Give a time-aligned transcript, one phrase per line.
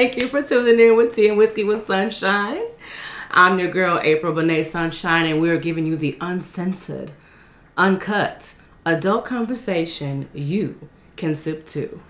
[0.00, 2.62] Thank you for tuning in with Tea and Whiskey with Sunshine.
[3.32, 7.12] I'm your girl, April Bonet Sunshine, and we're giving you the uncensored,
[7.76, 8.54] uncut,
[8.86, 12.00] adult conversation you can sip to.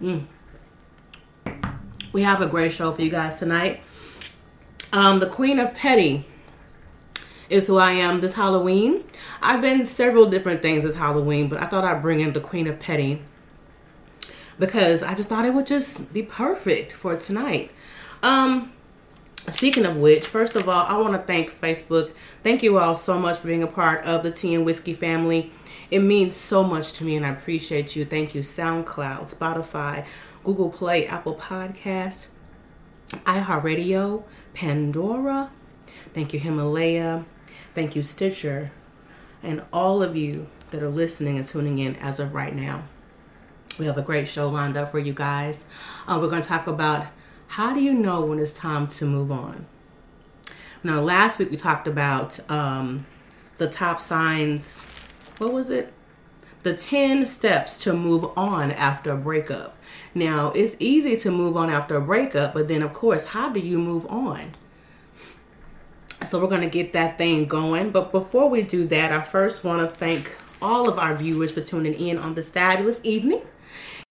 [0.00, 0.26] Mm.
[2.12, 3.80] We have a great show for you guys tonight.
[4.92, 6.24] Um, the Queen of Petty
[7.50, 9.02] is who I am this Halloween.
[9.42, 12.68] I've been several different things this Halloween, but I thought I'd bring in the Queen
[12.68, 13.22] of Petty
[14.58, 17.70] because I just thought it would just be perfect for tonight.
[18.22, 18.72] Um,
[19.48, 22.12] speaking of which, first of all, I want to thank Facebook.
[22.42, 25.52] Thank you all so much for being a part of the Tea and Whiskey family.
[25.90, 28.04] It means so much to me, and I appreciate you.
[28.04, 30.06] Thank you, SoundCloud, Spotify,
[30.42, 32.28] Google Play, Apple Podcast,
[33.08, 34.22] iHeartRadio,
[34.54, 35.50] Pandora.
[36.14, 37.24] Thank you, Himalaya.
[37.74, 38.70] Thank you, Stitcher,
[39.42, 42.84] and all of you that are listening and tuning in as of right now.
[43.78, 45.64] We have a great show lined up for you guys.
[46.06, 47.06] Uh, we're going to talk about
[47.48, 49.66] how do you know when it's time to move on.
[50.84, 53.06] Now, last week we talked about um,
[53.56, 54.82] the top signs.
[55.38, 55.92] What was it?
[56.64, 59.76] The 10 steps to move on after a breakup.
[60.14, 63.60] Now, it's easy to move on after a breakup, but then, of course, how do
[63.60, 64.52] you move on?
[66.24, 67.90] So we're going to get that thing going.
[67.90, 71.60] But before we do that, I first want to thank all of our viewers for
[71.60, 73.42] tuning in on this fabulous evening.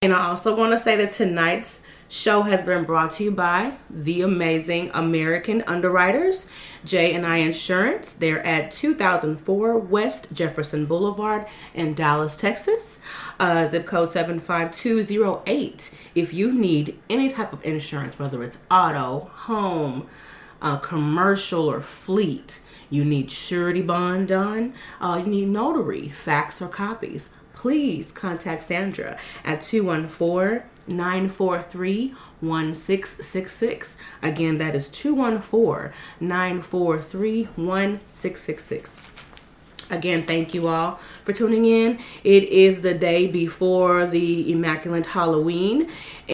[0.04, 1.80] And I also want to say that tonight's
[2.10, 6.48] show has been brought to you by the amazing American Underwriters,
[6.84, 8.14] J and I Insurance.
[8.14, 12.98] They're at 2004 West Jefferson Boulevard in Dallas, Texas,
[13.40, 15.92] uh, zip code 75208.
[16.16, 20.08] If you need any type of insurance, whether it's auto, home,
[20.64, 22.60] uh, commercial or fleet.
[22.90, 24.74] You need surety bond done.
[25.00, 27.30] Uh, you need notary, fax or copies.
[27.62, 32.08] Please contact Sandra at 214 943
[32.40, 33.96] 1666.
[34.24, 39.00] Again, that is 214 943 1666.
[39.92, 42.00] Again, thank you all for tuning in.
[42.24, 45.88] It is the day before the Immaculate Halloween,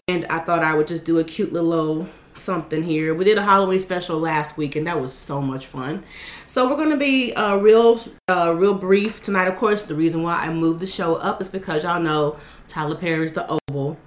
[0.08, 2.08] and I thought I would just do a cute little
[2.48, 3.14] something here.
[3.14, 6.06] We did a Halloween special last week, and that was so much fun.
[6.48, 8.00] So we're gonna be uh, real,
[8.30, 9.50] uh, real brief tonight.
[9.50, 12.38] Of course, the reason why I moved the show up is because y'all know
[12.70, 13.98] Tyler Perry's The Oval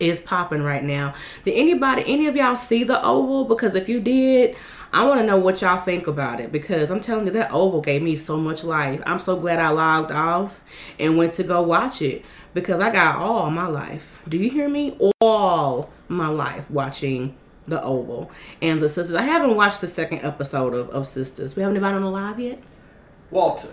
[0.00, 1.12] is popping right now.
[1.44, 3.44] Did anybody, any of y'all see The Oval?
[3.44, 4.56] Because if you did,
[4.90, 7.82] I want to know what y'all think about it because I'm telling you that Oval
[7.82, 9.02] gave me so much life.
[9.04, 10.62] I'm so glad I logged off
[10.98, 12.24] and went to go watch it
[12.54, 14.22] because I got all my life.
[14.26, 14.96] Do you hear me?
[15.20, 18.30] All my life watching the Oval
[18.60, 19.14] and the Sisters.
[19.14, 21.56] I haven't watched the second episode of, of Sisters.
[21.56, 22.58] We haven't anybody on the live yet?
[23.30, 23.72] Walter.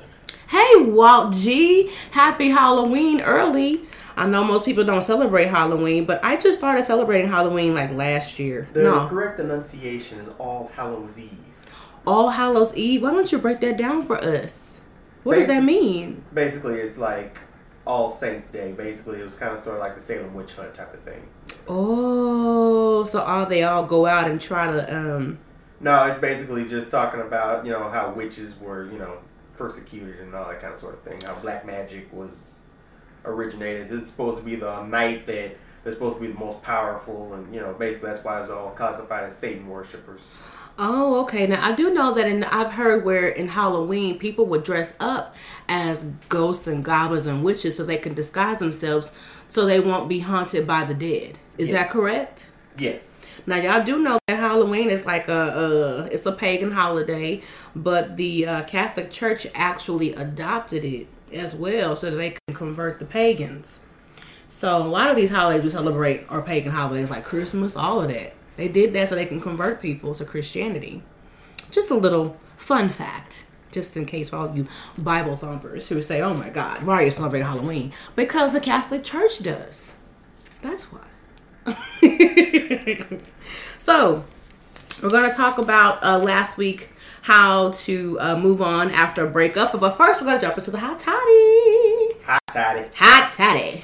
[0.50, 1.92] Hey, Walt G.
[2.12, 3.82] Happy Halloween early.
[4.16, 8.40] I know most people don't celebrate Halloween, but I just started celebrating Halloween like last
[8.40, 8.68] year.
[8.74, 11.38] The no, correct enunciation is All Hallows Eve.
[12.06, 13.04] All Hallows Eve.
[13.04, 14.82] Why don't you break that down for us?
[15.24, 16.24] What does that mean?
[16.34, 17.38] Basically, it's like
[17.88, 18.74] All Saints Day.
[18.74, 21.26] Basically, it was kind of sort of like the Salem witch hunt type of thing.
[21.68, 25.40] Oh, so all they all go out and try to um.
[25.80, 29.20] No, it's basically just talking about you know how witches were you know
[29.58, 31.20] persecuted and all that kind of sort of thing.
[31.22, 32.56] How black magic was
[33.26, 33.90] originated.
[33.90, 37.34] This is supposed to be the night that they're supposed to be the most powerful,
[37.34, 40.34] and you know basically that's why it's all classified as Satan worshippers.
[40.80, 41.48] Oh, okay.
[41.48, 45.36] Now I do know that, and I've heard where in Halloween people would dress up
[45.68, 49.12] as ghosts and goblins and witches so they can disguise themselves
[49.48, 51.40] so they won't be haunted by the dead.
[51.58, 52.50] Is that correct?
[52.78, 53.26] Yes.
[53.48, 55.34] Now y'all do know that Halloween is like a,
[56.04, 57.42] uh, it's a pagan holiday,
[57.76, 63.00] but the uh, Catholic Church actually adopted it as well so that they can convert
[63.00, 63.80] the pagans.
[64.48, 68.10] So a lot of these holidays we celebrate are pagan holidays like Christmas, all of
[68.10, 68.34] that.
[68.58, 71.04] They did that so they can convert people to Christianity.
[71.72, 74.68] Just a little fun fact, just in case for all you
[74.98, 79.04] Bible thumpers who say, "Oh my God, why are you celebrating Halloween?" Because the Catholic
[79.04, 79.94] Church does.
[80.62, 81.08] That's why.
[83.78, 84.24] so
[85.04, 86.90] we're going to talk about uh, last week
[87.22, 89.78] how to uh, move on after a breakup.
[89.80, 92.22] But first, we're going to jump into the hot toddy.
[92.26, 92.90] Hot toddy.
[92.96, 93.84] Hot toddy.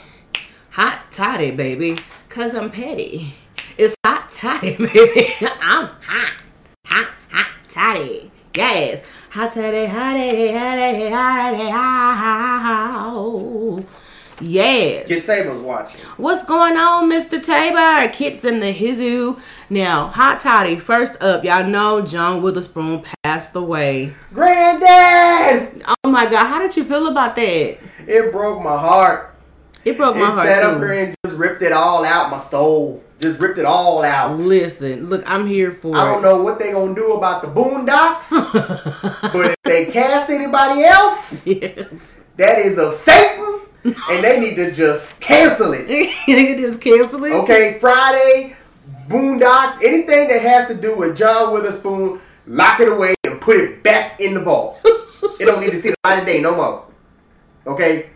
[0.71, 1.97] Hot toddy, baby.
[2.27, 3.33] Because I'm petty.
[4.43, 5.29] Toddy, baby.
[5.41, 6.33] I'm hot.
[6.87, 8.29] Hot, hot toddy.
[8.53, 9.01] Yes.
[9.29, 13.83] Hot toddy, hotty, hotty, hotty, hot.
[14.41, 15.07] Yes.
[15.07, 16.01] Kid Sable's watching.
[16.17, 17.41] What's going on, Mr.
[17.41, 18.11] Tabor?
[18.11, 19.39] Kids in the hizoo.
[19.69, 20.77] Now, hot toddy.
[20.77, 24.13] First up, y'all know John Witherspoon passed away.
[24.33, 25.83] Granddad!
[26.03, 27.77] Oh my God, how did you feel about that?
[28.07, 29.33] It broke my heart.
[29.85, 31.05] It broke my it sat up heart here too.
[31.05, 33.01] and just ripped it all out my soul.
[33.23, 34.37] Just ripped it all out.
[34.37, 36.23] Listen, look, I'm here for I don't it.
[36.23, 38.31] know what they gonna do about the Boondocks,
[39.33, 42.15] but if they cast anybody else, yes.
[42.35, 45.89] that is of Satan, and they need to just cancel it.
[46.27, 47.31] you just cancel it.
[47.31, 48.57] Okay, Friday,
[49.07, 53.83] Boondocks, anything that has to do with John Witherspoon, lock it away and put it
[53.83, 54.81] back in the vault.
[54.85, 56.85] it don't need to see the light of day no more.
[57.67, 58.09] Okay?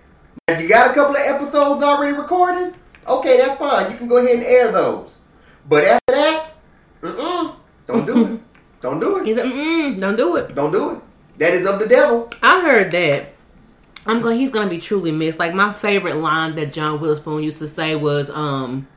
[0.50, 2.76] If you got a couple of episodes already recorded,
[3.08, 3.92] okay, that's fine.
[3.92, 5.22] You can go ahead and air those.
[5.68, 6.52] But after that,
[7.02, 7.56] mm-mm,
[7.88, 8.42] don't do it.
[8.82, 9.36] Don't do He it.
[9.36, 11.00] said, mm-mm, "Don't do it." Don't do it.
[11.40, 12.30] That is of the devil.
[12.44, 13.34] I heard that.
[14.06, 14.38] I'm going.
[14.40, 15.40] He's gonna be truly missed.
[15.40, 18.88] Like my favorite line that John Witherspoon used to say was, "Um,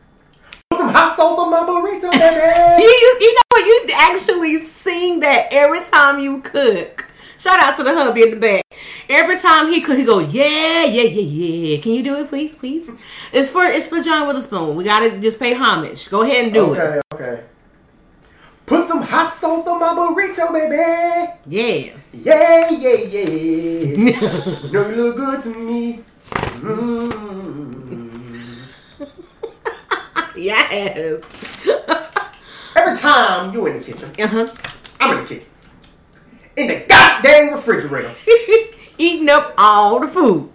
[0.71, 2.83] Put some hot sauce on my burrito, baby.
[2.83, 3.65] you, you know what?
[3.67, 7.07] You actually sing that every time you cook.
[7.41, 8.63] Shout out to the hubby in the back.
[9.09, 11.81] Every time he cook, he go, yeah, yeah, yeah, yeah.
[11.81, 12.91] Can you do it, please, please?
[13.33, 14.77] It's for it's for John Witherspoon.
[14.77, 16.11] We gotta just pay homage.
[16.11, 16.79] Go ahead and do it.
[16.79, 17.45] okay, okay.
[18.67, 21.33] Put some hot sauce on my burrito, baby.
[21.47, 22.15] Yes.
[22.23, 23.17] Yeah, yeah, yeah.
[24.65, 26.05] you know you look good to me.
[26.61, 27.97] Mm.
[30.37, 31.27] yes.
[32.77, 34.55] Every time you in the kitchen, uh-huh.
[35.01, 35.47] I'm in the kitchen.
[36.61, 38.15] In the goddamn refrigerator.
[38.99, 40.51] Eating up all the food.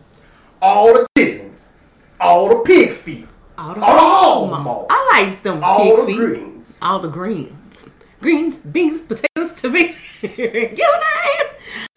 [0.62, 1.77] All the chickens.
[2.19, 3.27] All the pig feet.
[3.57, 4.85] All the, All the hog.
[4.91, 6.17] I like them All pig the feet.
[6.17, 6.79] greens.
[6.81, 7.85] All the greens.
[8.21, 9.95] Greens, beans, potatoes, to be.
[10.21, 10.29] you
[10.77, 11.47] name.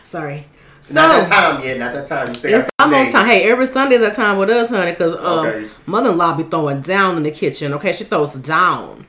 [0.02, 0.46] Sorry.
[0.80, 1.78] So, not that time yet.
[1.78, 2.30] Not that time.
[2.30, 3.26] It's almost time.
[3.26, 5.68] Hey, every Sunday's that time with us, honey, because um, Okay.
[5.84, 7.74] mother-in-law be throwing down in the kitchen.
[7.74, 9.06] Okay, she throws down.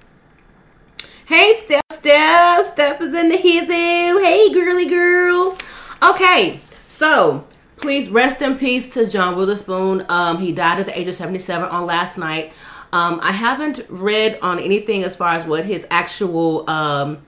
[1.30, 4.20] Hey, Steph, Steph, Steph is in the hizoo.
[4.24, 5.56] Hey, girly girl.
[6.02, 7.46] Okay, so
[7.78, 10.08] please rest in peace to John Witherspoon.
[10.10, 12.52] Um, he died at the age of seventy-seven on last night.
[12.92, 17.20] Um, I haven't read on anything as far as what his actual um,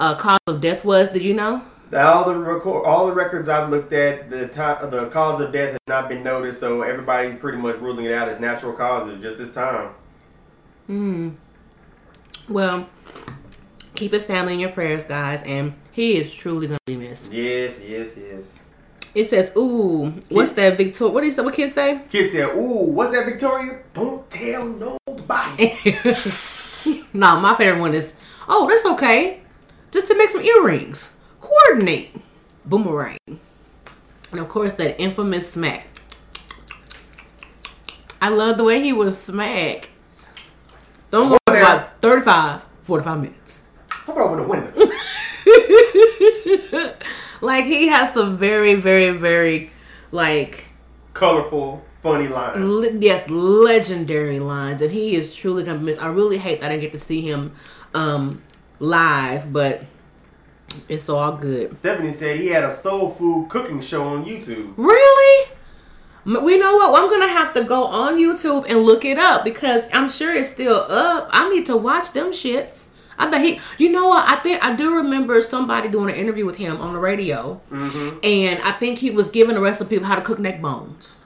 [0.00, 1.10] uh, cause of death was.
[1.10, 1.62] Did you know?
[1.92, 5.70] All the record, all the records I've looked at, the time, the cause of death
[5.70, 9.38] has not been noticed, so everybody's pretty much ruling it out as natural causes just
[9.38, 9.90] this time.
[10.88, 11.30] Hmm.
[12.48, 12.88] Well,
[13.96, 17.32] Keep his family in your prayers, guys, and he is truly gonna be missed.
[17.32, 18.66] Yes, yes, yes.
[19.14, 21.14] It says, "Ooh, what's that, Victoria?
[21.14, 21.44] What is that?
[21.44, 23.78] What kids say?" Kids said, "Ooh, what's that, Victoria?
[23.94, 25.96] Don't tell nobody."
[27.14, 28.12] no, my favorite one is,
[28.46, 29.40] "Oh, that's okay,
[29.90, 31.14] just to make some earrings.
[31.40, 32.14] Coordinate,
[32.66, 35.88] boomerang." And of course, that infamous smack.
[38.20, 39.88] I love the way he was smack.
[41.10, 43.45] Don't go for about 35, 45 minutes.
[44.06, 44.72] Come open the window.
[47.42, 49.70] Like he has some very, very, very
[50.10, 50.68] like
[51.12, 52.64] Colorful, funny lines.
[52.64, 55.98] le- yes, legendary lines, and he is truly gonna miss.
[55.98, 57.52] I really hate that I didn't get to see him
[57.94, 58.42] um
[58.80, 59.84] live, but
[60.88, 61.78] it's all good.
[61.78, 64.72] Stephanie said he had a soul food cooking show on YouTube.
[64.76, 65.50] Really?
[66.24, 67.00] We know what?
[67.00, 70.48] I'm gonna have to go on YouTube and look it up because I'm sure it's
[70.50, 71.28] still up.
[71.32, 72.88] I need to watch them shits.
[73.18, 73.60] I bet he.
[73.78, 74.28] You know what?
[74.28, 78.18] I think I do remember somebody doing an interview with him on the radio, mm-hmm.
[78.22, 80.60] and I think he was giving the rest of the people how to cook neck
[80.60, 81.16] bones.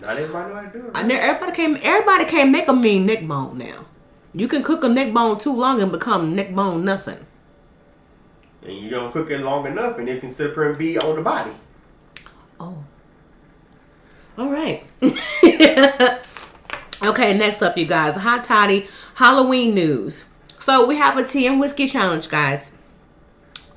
[0.00, 0.96] Not everybody know how to do it.
[0.96, 3.86] Everybody can everybody can't make a mean neck bone now.
[4.32, 7.26] You can cook a neck bone too long and become neck bone nothing.
[8.62, 11.16] And you don't cook it long enough, and it can sit up and be on
[11.16, 11.52] the body.
[12.58, 12.84] Oh.
[14.36, 14.84] All right.
[17.02, 18.16] okay, next up, you guys.
[18.16, 20.24] Hot toddy Halloween news.
[20.60, 22.70] So we have a tea and whiskey challenge, guys.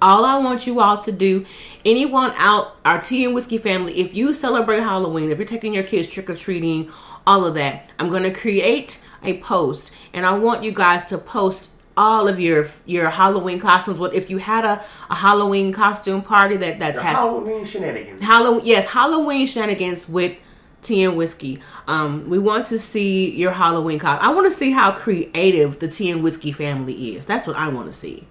[0.01, 1.45] All I want you all to do,
[1.85, 5.83] anyone out, our tea and whiskey family, if you celebrate Halloween, if you're taking your
[5.83, 6.91] kids trick or treating,
[7.25, 11.69] all of that, I'm gonna create a post, and I want you guys to post
[11.95, 13.97] all of your your Halloween costumes.
[13.97, 18.21] What if you had a, a Halloween costume party that that's has Halloween shenanigans.
[18.21, 20.37] Halloween, yes, Halloween shenanigans with
[20.83, 21.59] tea and whiskey.
[21.87, 24.29] Um, we want to see your Halloween costume.
[24.29, 27.25] I want to see how creative the tea and whiskey family is.
[27.25, 28.27] That's what I want to see.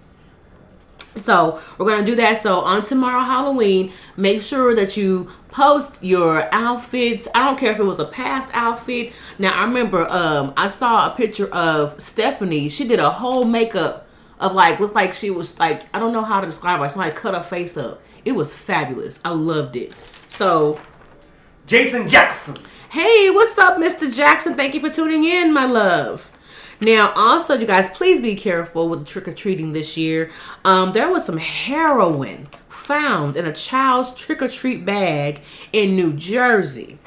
[1.15, 2.41] So we're gonna do that.
[2.41, 7.27] So on tomorrow Halloween, make sure that you post your outfits.
[7.35, 9.13] I don't care if it was a past outfit.
[9.37, 12.69] Now I remember um, I saw a picture of Stephanie.
[12.69, 14.07] She did a whole makeup
[14.39, 16.89] of like looked like she was like I don't know how to describe it.
[16.89, 18.01] Somebody cut her face up.
[18.25, 19.19] It was fabulous.
[19.23, 19.93] I loved it.
[20.29, 20.79] So
[21.65, 22.57] Jason Jackson.
[22.89, 24.13] Hey, what's up, Mr.
[24.13, 24.55] Jackson?
[24.55, 26.29] Thank you for tuning in, my love.
[26.81, 30.29] Now, also, you guys, please be careful with trick or treating this year.
[30.65, 35.41] Um, there was some heroin found in a child's trick or treat bag
[35.71, 36.99] in New Jersey.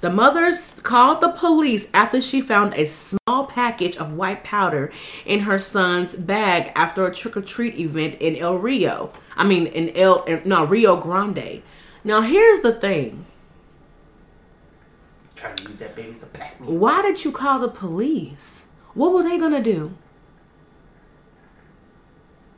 [0.00, 4.90] The mothers called the police after she found a small package of white powder
[5.24, 9.12] in her son's bag after a trick or treat event in El Rio.
[9.36, 11.62] I mean, in El no Rio Grande.
[12.02, 13.26] Now, here's the thing.
[15.46, 16.76] Trying to use that baby as a pack me.
[16.76, 18.64] Why did you call the police?
[18.94, 19.96] What were they gonna do?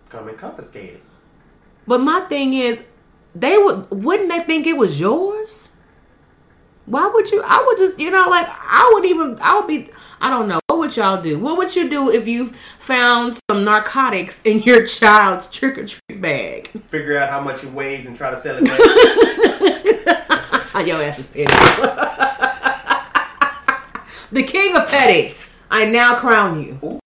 [0.09, 1.03] Come and confiscate it.
[1.87, 2.83] But my thing is,
[3.35, 5.69] they would wouldn't they think it was yours?
[6.87, 7.43] Why would you?
[7.45, 9.91] I would just, you know, like I would even, I would be,
[10.23, 10.61] I don't know.
[10.69, 11.39] What would y'all do?
[11.39, 16.23] What would you do if you found some narcotics in your child's trick or treat
[16.23, 16.71] bag?
[16.89, 18.65] Figure out how much it weighs and try to sell it.
[20.87, 21.53] Your ass is petty.
[24.33, 25.35] the king of petty.
[25.71, 27.01] I now crown you.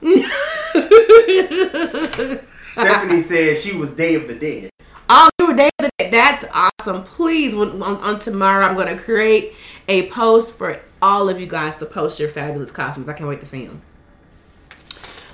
[2.72, 4.70] Stephanie said she was Day of the Dead.
[5.08, 5.70] Oh, you were there.
[5.78, 6.10] today.
[6.10, 7.04] That's awesome.
[7.04, 9.54] Please, on, on tomorrow, I'm going to create
[9.88, 13.08] a post for all of you guys to post your fabulous costumes.
[13.08, 13.82] I can't wait to see them.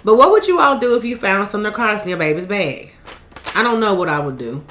[0.05, 2.95] But what would you all do if you found some narcotics in your baby's bag?
[3.55, 4.65] I don't know what I would do.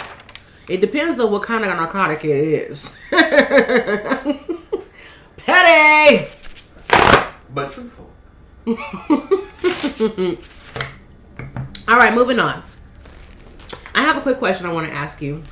[0.70, 2.92] It depends on what kind of narcotic it is.
[5.38, 6.30] Petty!
[7.54, 8.10] But truthful.
[11.88, 12.64] All right, moving on.
[13.94, 15.44] I have a quick question I want to ask you.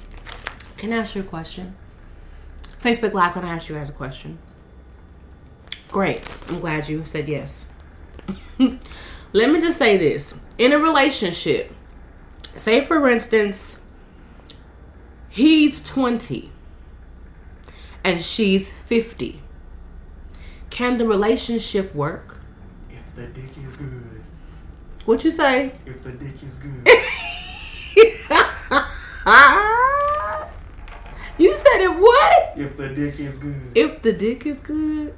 [0.77, 1.75] Can I ask you a question?
[2.81, 4.39] Facebook Live, can I ask you guys a question?
[5.89, 6.23] Great.
[6.49, 7.67] I'm glad you said yes.
[8.59, 10.33] Let me just say this.
[10.57, 11.71] In a relationship,
[12.55, 13.79] say for instance,
[15.29, 16.51] he's 20
[18.03, 19.41] and she's 50.
[20.81, 22.39] Can the relationship work?
[22.89, 24.23] If the dick is good.
[25.05, 25.73] What you say?
[25.85, 26.87] If the dick is good.
[31.37, 32.57] you said it what?
[32.57, 33.77] if the dick is good.
[33.77, 35.13] If the dick is good,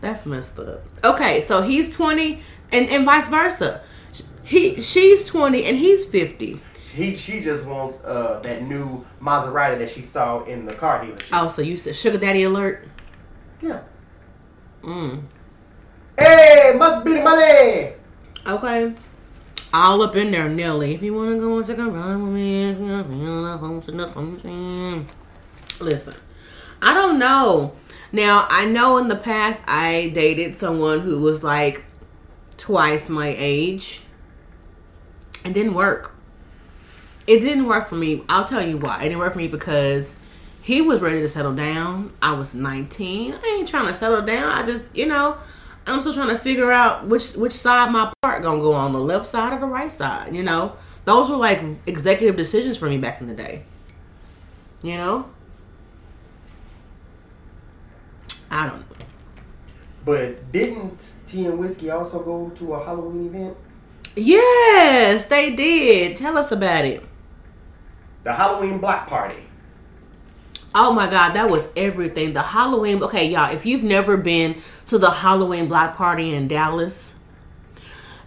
[0.00, 0.80] that's messed up.
[1.04, 2.40] Okay, so he's 20
[2.72, 3.82] and, and vice versa.
[4.42, 6.60] He she's 20 and he's 50.
[6.92, 11.28] He she just wants uh that new Maserati that she saw in the car dealership.
[11.32, 12.88] Oh, so you said sugar daddy alert?
[13.60, 13.82] Yeah.
[14.82, 15.22] Mm.
[16.18, 17.92] Hey, must be the money.
[18.46, 18.94] Okay.
[19.72, 20.94] all up in there, Nelly.
[20.94, 22.72] If you wanna go take a ride with me,
[25.80, 26.14] listen.
[26.82, 27.72] I don't know.
[28.10, 31.84] Now I know in the past I dated someone who was like
[32.56, 34.02] twice my age.
[35.44, 36.14] It didn't work.
[37.26, 38.22] It didn't work for me.
[38.28, 38.98] I'll tell you why.
[38.98, 40.16] It didn't work for me because
[40.62, 42.12] he was ready to settle down.
[42.22, 43.34] I was 19.
[43.34, 44.44] I ain't trying to settle down.
[44.44, 45.36] I just, you know,
[45.86, 49.00] I'm still trying to figure out which which side my part gonna go on, the
[49.00, 50.34] left side or the right side.
[50.34, 53.64] You know, those were like executive decisions for me back in the day.
[54.82, 55.26] You know,
[58.48, 59.06] I don't know.
[60.04, 63.56] But didn't Tea and Whiskey also go to a Halloween event?
[64.14, 66.16] Yes, they did.
[66.16, 67.02] Tell us about it.
[68.22, 69.42] The Halloween block party.
[70.74, 72.32] Oh my god, that was everything.
[72.32, 73.02] The Halloween.
[73.02, 77.14] Okay, y'all, if you've never been to the Halloween block party in Dallas,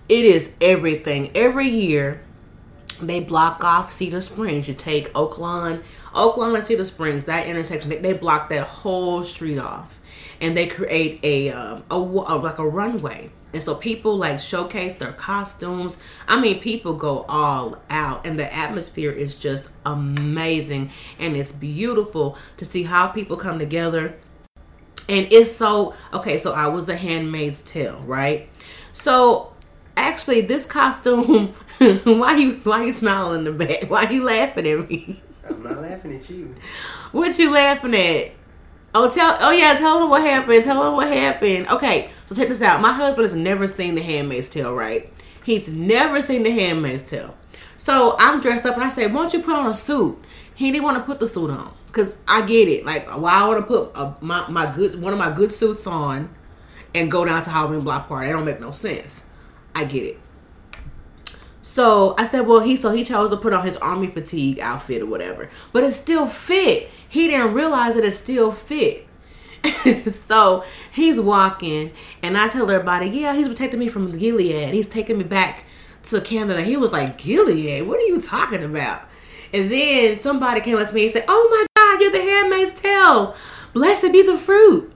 [0.08, 1.32] it is everything.
[1.34, 2.22] Every year,
[3.02, 4.68] they block off Cedar Springs.
[4.68, 5.82] You take Oaklawn,
[6.14, 7.90] Oaklawn and Cedar Springs, that intersection.
[7.90, 10.00] They, they block that whole street off,
[10.40, 13.32] and they create a um a, a like a runway.
[13.56, 15.98] And so people like showcase their costumes.
[16.28, 22.38] I mean, people go all out, and the atmosphere is just amazing, and it's beautiful
[22.58, 24.18] to see how people come together.
[25.08, 28.50] And it's so okay so i was the handmaid's tale right?
[28.92, 29.54] So
[29.96, 33.90] actually this costume why you why you smiling in the back?
[33.90, 35.22] Why you laughing at me?
[35.48, 36.56] I'm not laughing at you.
[37.14, 38.32] what you laughing at
[38.96, 41.68] oh tell oh yeah tell them what happened tell them what happened.
[41.68, 42.82] Okay so check this out.
[42.82, 45.12] My husband has never seen the handmaid's tale right?
[45.44, 47.36] He's never seen the handmaid's tale.
[47.78, 50.18] So i'm dressed up and i say why don't you put on a suit?
[50.56, 52.86] He didn't want to put the suit on because i get it.
[52.86, 55.86] Like why i want to put a, my, my good one of my good suits
[55.86, 56.34] on
[56.96, 58.28] and go down to halloween block party?
[58.28, 59.24] That don't make no sense.
[59.76, 60.20] I get it.
[61.66, 65.02] So I said, well, he so he chose to put on his army fatigue outfit
[65.02, 66.92] or whatever, but it still fit.
[67.16, 69.08] He didn't realize that it still fit.
[70.08, 74.74] so he's walking, and I tell everybody, yeah, he's protecting me from Gilead.
[74.74, 75.64] He's taking me back
[76.04, 76.62] to Canada.
[76.62, 79.04] He was like, Gilead, what are you talking about?
[79.54, 82.74] And then somebody came up to me and said, oh my God, you're the handmaid's
[82.74, 83.34] tale.
[83.72, 84.92] Blessed be the fruit.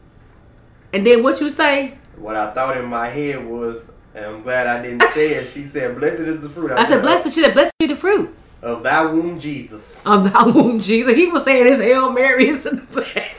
[0.91, 1.97] And then what you say?
[2.17, 5.53] What I thought in my head was, and I'm glad I didn't say it.
[5.53, 7.33] She said, "Blessed is the fruit." I said, blessed.
[7.33, 8.35] She said, blessed be the fruit.
[8.61, 10.05] Of thy womb, Jesus.
[10.05, 11.13] of thy womb, Jesus.
[11.15, 13.37] He was saying his Hail Marys in the back.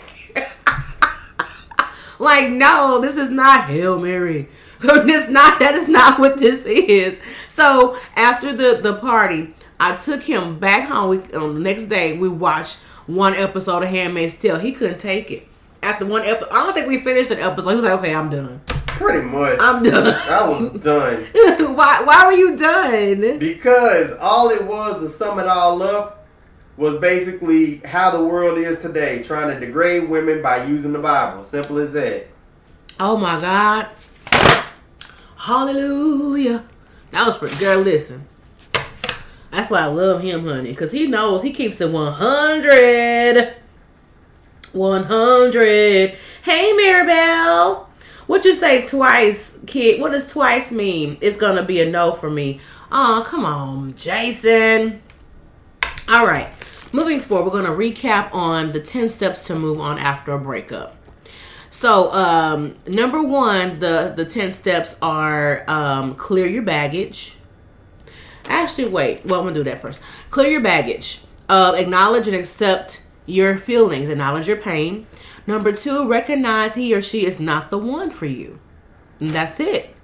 [2.19, 4.49] like, no, this is not Hail Mary.
[4.81, 7.21] This not that is not what this is.
[7.49, 11.11] So after the the party, I took him back home.
[11.11, 14.59] We on the next day we watched one episode of Handmaid's Tale.
[14.59, 15.47] He couldn't take it.
[15.83, 17.69] After one episode, I don't think we finished an episode.
[17.71, 18.63] He was like, "Okay, I'm done.
[19.01, 19.59] Pretty much.
[19.61, 21.27] I'm done." I was done
[21.75, 22.03] why?
[22.03, 23.39] Why were you done?
[23.39, 26.27] because all it was to sum it all up
[26.77, 31.45] was basically how the world is today, trying to degrade women by using the Bible.
[31.45, 32.27] Simple as that.
[32.99, 33.89] Oh my God.
[35.37, 36.65] Hallelujah.
[37.11, 38.27] That was pretty girl, listen.
[39.51, 40.75] That's why I love him, honey.
[40.75, 43.55] Cause he knows he keeps it 100.
[44.73, 46.17] 100.
[46.43, 47.87] Hey Maribel.
[48.31, 50.01] What you say twice, kid?
[50.01, 51.19] What does twice mean?
[51.21, 52.61] It's gonna be a no for me.
[52.93, 55.01] Oh, come on, Jason.
[56.09, 56.47] All right.
[56.93, 60.95] Moving forward, we're gonna recap on the 10 steps to move on after a breakup.
[61.71, 67.35] So, um, number one, the the ten steps are um, clear your baggage.
[68.45, 69.27] Actually, wait.
[69.27, 70.01] Well, I'm gonna do that first.
[70.31, 71.21] Clear your baggage.
[71.49, 74.09] Uh, acknowledge and accept your feelings.
[74.09, 75.09] Acknowledge your pain.
[75.51, 78.61] Number two, recognize he or she is not the one for you.
[79.19, 79.97] And that's it.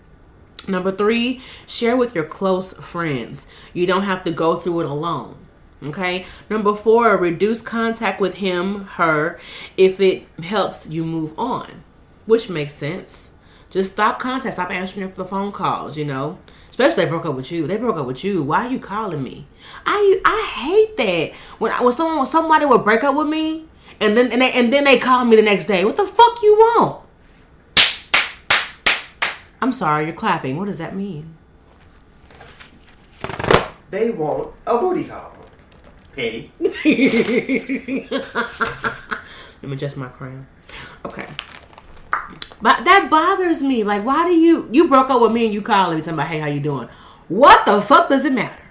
[0.66, 3.46] Number three, share with your close friends.
[3.72, 5.37] You don't have to go through it alone.
[5.85, 6.26] Okay.
[6.50, 9.38] Number four, reduce contact with him, her,
[9.76, 11.85] if it helps you move on,
[12.24, 13.30] which makes sense.
[13.70, 16.40] Just stop contact, stop answering for the phone calls, you know.
[16.70, 17.68] Especially they broke up with you.
[17.68, 18.42] They broke up with you.
[18.42, 19.46] Why are you calling me?
[19.87, 23.66] I I hate that when I, when someone when somebody would break up with me
[24.00, 25.85] and then and, they, and then they call me the next day.
[25.85, 27.02] What the fuck you want?
[29.61, 30.56] I'm sorry, you're clapping.
[30.56, 31.37] What does that mean?
[33.90, 35.32] They want a booty call.
[36.14, 36.50] Petty.
[36.61, 36.70] Let
[39.62, 40.46] me adjust my crown.
[41.04, 41.26] Okay.
[42.61, 43.85] But that bothers me.
[43.85, 46.28] Like, why do you you broke up with me and you calling me talking about
[46.28, 46.88] hey how you doing?
[47.28, 48.65] What the fuck does it matter?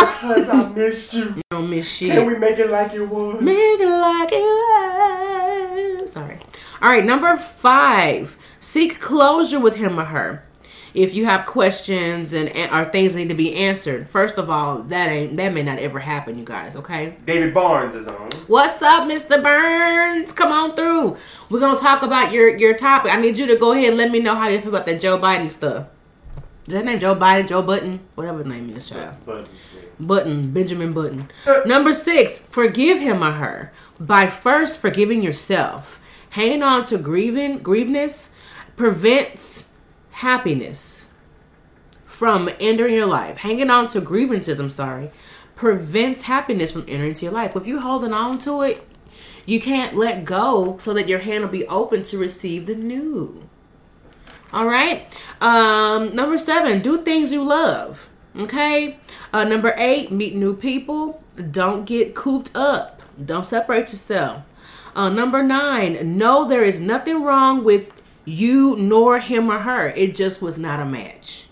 [0.00, 1.24] Because I missed you.
[1.24, 2.12] You don't miss shit.
[2.12, 3.40] Can we make it like it was?
[3.42, 6.12] Make it like it was.
[6.12, 6.38] Sorry.
[6.82, 8.36] All right, number five.
[8.60, 10.44] Seek closure with him or her.
[10.92, 14.08] if you have questions and or things that need to be answered.
[14.08, 16.74] First of all, that ain't that may not ever happen, you guys.
[16.76, 17.16] Okay.
[17.26, 18.28] David Barnes is on.
[18.48, 19.40] What's up, Mr.
[19.42, 20.32] Burns?
[20.32, 21.16] Come on through.
[21.48, 23.12] We're gonna talk about your your topic.
[23.12, 25.00] I need you to go ahead and let me know how you feel about that
[25.00, 25.86] Joe Biden stuff.
[26.70, 27.48] Is that name Joe Biden?
[27.48, 27.98] Joe Button?
[28.14, 29.16] Whatever his name is, child.
[29.26, 29.48] But
[29.98, 31.28] Button, Benjamin Button.
[31.66, 36.26] Number six, forgive him or her by first forgiving yourself.
[36.30, 38.30] Hanging on to grieving, grieveness
[38.76, 39.66] prevents
[40.12, 41.08] happiness
[42.04, 43.38] from entering your life.
[43.38, 45.10] Hanging on to grievances, I'm sorry,
[45.56, 47.56] prevents happiness from entering into your life.
[47.56, 48.86] If you're holding on to it,
[49.44, 53.49] you can't let go so that your hand will be open to receive the new.
[54.52, 55.08] All right.
[55.40, 58.10] Um, number seven, do things you love.
[58.36, 58.98] Okay.
[59.32, 61.22] Uh, number eight, meet new people.
[61.50, 63.02] Don't get cooped up.
[63.24, 64.42] Don't separate yourself.
[64.94, 67.92] Uh, number nine, know there is nothing wrong with
[68.24, 69.88] you nor him or her.
[69.90, 71.46] It just was not a match.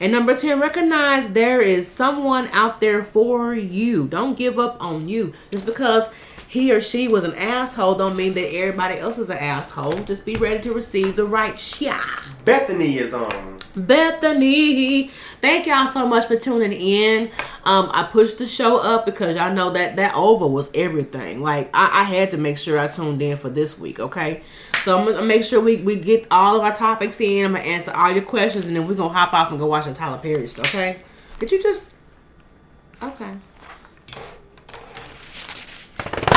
[0.00, 4.06] And number 10, recognize there is someone out there for you.
[4.06, 5.34] Don't give up on you.
[5.50, 6.08] Just because
[6.50, 10.02] he or she was an asshole don't mean that everybody else is an asshole.
[10.02, 12.22] Just be ready to receive the right shot.
[12.44, 13.56] Bethany is on.
[13.76, 15.12] Bethany.
[15.40, 17.30] Thank y'all so much for tuning in.
[17.64, 21.40] Um, I pushed the show up because y'all know that that Oval was everything.
[21.40, 24.42] Like I, I had to make sure I tuned in for this week, okay?
[24.82, 27.44] So I'm gonna make sure we, we get all of our topics in.
[27.44, 29.84] I'm gonna answer all your questions and then we're gonna hop off and go watch
[29.84, 30.98] the Tyler Perry okay?
[31.38, 31.94] Did you just
[33.00, 33.34] Okay.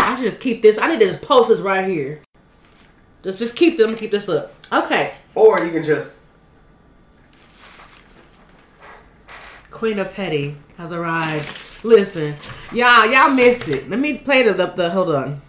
[0.04, 0.78] I should just keep this.
[0.78, 2.22] I need to just post this right here.
[3.24, 4.54] Just just keep them keep this up.
[4.72, 5.16] Okay.
[5.36, 6.18] Or you can just
[9.72, 11.84] Queen of Petty has arrived.
[11.84, 12.36] Listen,
[12.72, 13.90] y'all, y'all missed it.
[13.90, 15.42] Let me play the the, the hold on.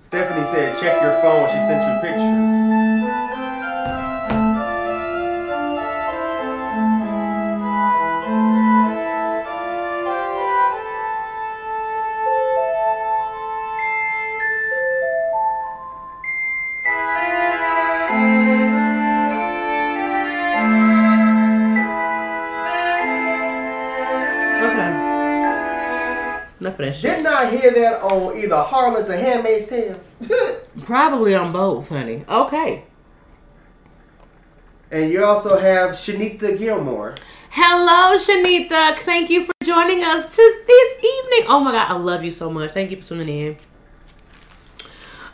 [0.00, 1.48] Stephanie said check your phone.
[1.48, 2.79] She sent you pictures.
[27.50, 30.00] I hear that on either Harlots or Handmaid's Tale?
[30.82, 32.24] Probably on both, honey.
[32.28, 32.84] Okay.
[34.92, 37.14] and you also have Shanita Gilmore.
[37.50, 38.96] Hello, Shanita.
[39.00, 41.46] Thank you for joining us to this evening.
[41.48, 42.70] Oh my god, I love you so much.
[42.70, 43.56] Thank you for tuning in.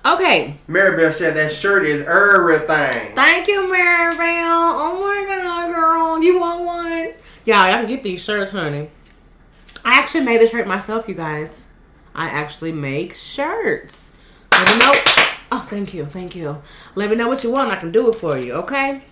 [0.05, 0.57] Okay.
[0.69, 3.15] Maribel said that shirt is everything.
[3.15, 4.19] Thank you, Maribel.
[4.19, 6.23] Oh my god, girl.
[6.23, 7.13] You want one?
[7.45, 8.89] Yeah, I can get these shirts, honey.
[9.85, 11.66] I actually made this shirt myself, you guys.
[12.17, 14.11] I actually make shirts.
[14.51, 14.93] Let me know.
[15.53, 16.61] Oh, thank you, thank you.
[16.95, 17.71] Let me know what you want.
[17.71, 19.03] I can do it for you, okay?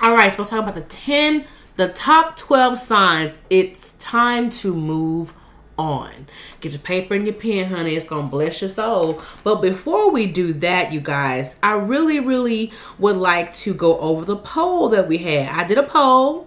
[0.00, 1.44] All right, so we'll talk about the 10,
[1.76, 3.38] the top 12 signs.
[3.50, 5.34] It's time to move
[5.76, 6.28] on.
[6.60, 7.96] Get your paper and your pen, honey.
[7.96, 9.20] It's going to bless your soul.
[9.42, 14.24] But before we do that, you guys, I really, really would like to go over
[14.24, 15.48] the poll that we had.
[15.48, 16.46] I did a poll.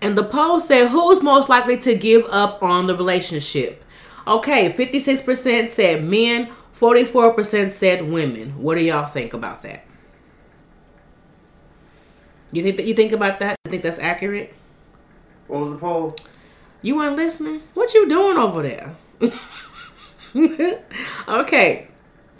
[0.00, 3.83] And the poll said, who's most likely to give up on the relationship?
[4.26, 8.60] Okay, 56% said men, 44% said women.
[8.62, 9.84] What do y'all think about that?
[12.52, 13.56] You think that you think about that?
[13.64, 14.54] You think that's accurate?
[15.48, 16.14] What was the poll?
[16.82, 17.62] You weren't listening?
[17.74, 18.94] What you doing over there?
[21.28, 21.88] okay.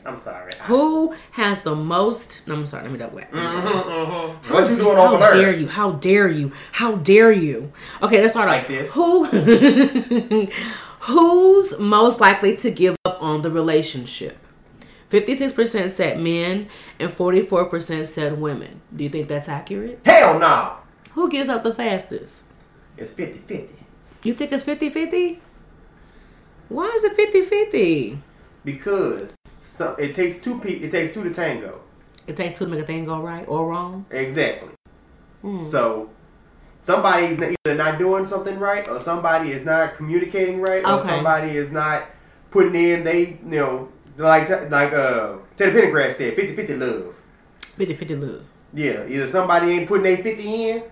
[0.06, 0.52] I'm sorry.
[0.64, 2.42] Who has the most?
[2.46, 2.82] No, I'm sorry.
[2.84, 3.32] Let me double back.
[3.32, 4.52] Mm-hmm, mm-hmm.
[4.52, 5.28] What you doing over there?
[5.28, 5.66] How dare you?
[5.66, 6.52] How dare you?
[6.72, 7.72] How dare you?
[8.02, 8.68] Okay, let's start Like off.
[8.68, 8.92] this?
[8.92, 9.24] Who?
[11.04, 14.38] Who's most likely to give up on the relationship?
[15.08, 18.80] Fifty-six percent said men, and forty-four percent said women.
[18.94, 20.00] Do you think that's accurate?
[20.04, 20.76] Hell no.
[21.12, 22.44] Who gives up the fastest?
[22.96, 23.74] It's 50 50.
[24.24, 25.38] You think it's 50-50?
[26.68, 27.16] Why is it
[27.72, 28.18] 50-50?
[28.64, 31.80] Because so, it takes two pe- it takes two to tango.
[32.26, 34.06] It takes two to make a thing go right or wrong.
[34.10, 34.70] Exactly.
[35.42, 35.62] Hmm.
[35.64, 36.08] So
[36.84, 41.08] somebody's either not doing something right, or somebody is not communicating right, or Okay.
[41.08, 42.04] somebody is not
[42.52, 47.16] putting in they you know like like uh Teddy Pendergrass said 50-50 love.
[47.76, 48.44] 50-50 love.
[48.72, 50.82] Yeah, either somebody ain't putting their 50 in,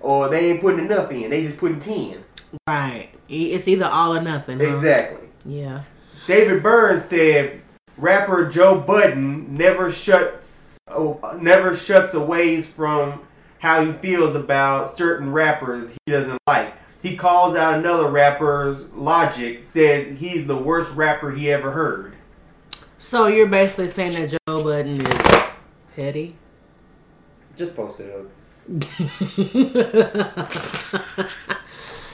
[0.00, 1.30] or they ain't putting enough in.
[1.30, 2.22] They just putting 10.
[2.68, 3.08] Right.
[3.28, 4.58] It's either all or nothing.
[4.58, 4.66] huh?
[4.66, 5.28] Exactly.
[5.46, 5.82] Yeah.
[6.26, 7.60] David Burns said
[7.98, 13.20] rapper Joe Budden never shuts oh, never shuts away from
[13.66, 16.72] how he feels about certain rappers he doesn't like.
[17.02, 22.14] He calls out another rapper's logic, says he's the worst rapper he ever heard.
[22.98, 25.42] So you're basically saying that Joe Budden is
[25.96, 26.36] petty?
[27.56, 28.26] Just post it up.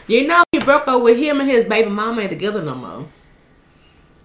[0.08, 3.06] You know he broke up with him and his baby mama ain't together no more.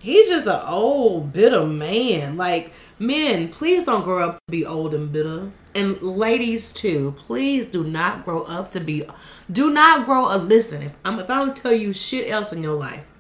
[0.02, 2.36] He's just an old bitter man.
[2.36, 5.52] Like men, please don't grow up to be old and bitter.
[5.78, 9.04] And ladies too, please do not grow up to be.
[9.52, 10.50] Do not grow up.
[10.50, 13.14] Listen, if I'm if I don't tell you shit else in your life,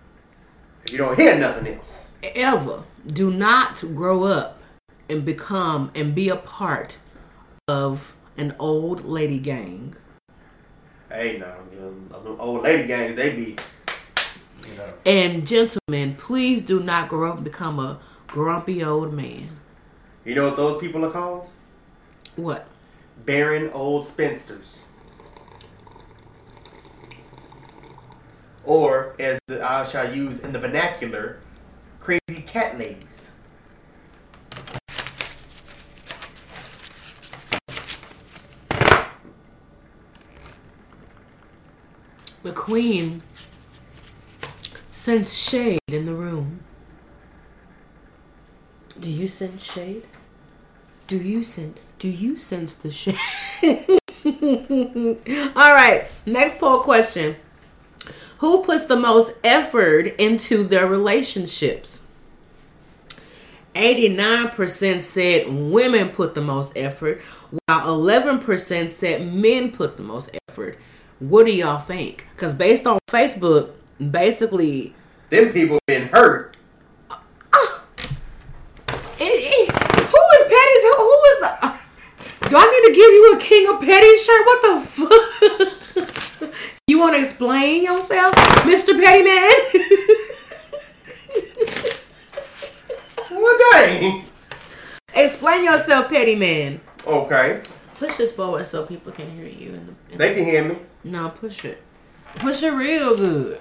[0.83, 2.13] If you don't hear nothing else.
[2.23, 4.57] ever do not grow up
[5.07, 6.97] and become and be a part
[7.67, 9.95] of an old lady gang.
[11.09, 11.53] Hey, no,
[12.23, 13.55] them old lady gangs, they be,
[14.67, 14.93] you know.
[15.05, 19.59] And gentlemen, please do not grow up and become a grumpy old man.
[20.25, 21.49] You know what those people are called?
[22.37, 22.67] What?
[23.25, 24.85] Barren old spinsters.
[28.63, 31.39] Or, as the, I shall use in the vernacular,
[31.99, 33.33] crazy cat ladies.
[42.43, 43.23] The queen
[44.91, 46.59] sense shade in the room.
[48.99, 50.05] Do you sense shade?
[51.07, 51.79] Do you sense?
[51.99, 53.17] Do you sense the shade?
[55.55, 56.05] All right.
[56.25, 57.35] Next poll question:
[58.39, 62.03] Who puts the most effort into their relationships?
[63.73, 67.21] 89% said women put the most effort,
[67.67, 70.79] while 11% said men put the most effort.
[71.19, 72.25] What do y'all think?
[72.35, 73.69] Because based on Facebook,
[74.09, 74.95] basically,
[75.29, 76.57] Them people been hurt.
[79.19, 80.77] it, it- who is petty?
[80.81, 81.49] To, who is the?
[81.67, 81.77] uh,
[82.46, 84.45] do I need to give you a King of Petty shirt?
[84.45, 84.75] What the
[86.41, 86.53] fuck?
[86.87, 88.33] you want to explain yourself,
[88.65, 88.99] Mr.
[88.99, 89.51] Petty Man?
[93.29, 94.23] What day?
[95.13, 96.79] explain yourself, Petty Man.
[97.05, 97.61] Okay.
[97.99, 99.69] Push this forward so people can hear you.
[99.69, 100.77] In the, in They can hear me.
[101.03, 101.81] No, push it.
[102.35, 103.59] Push it real good.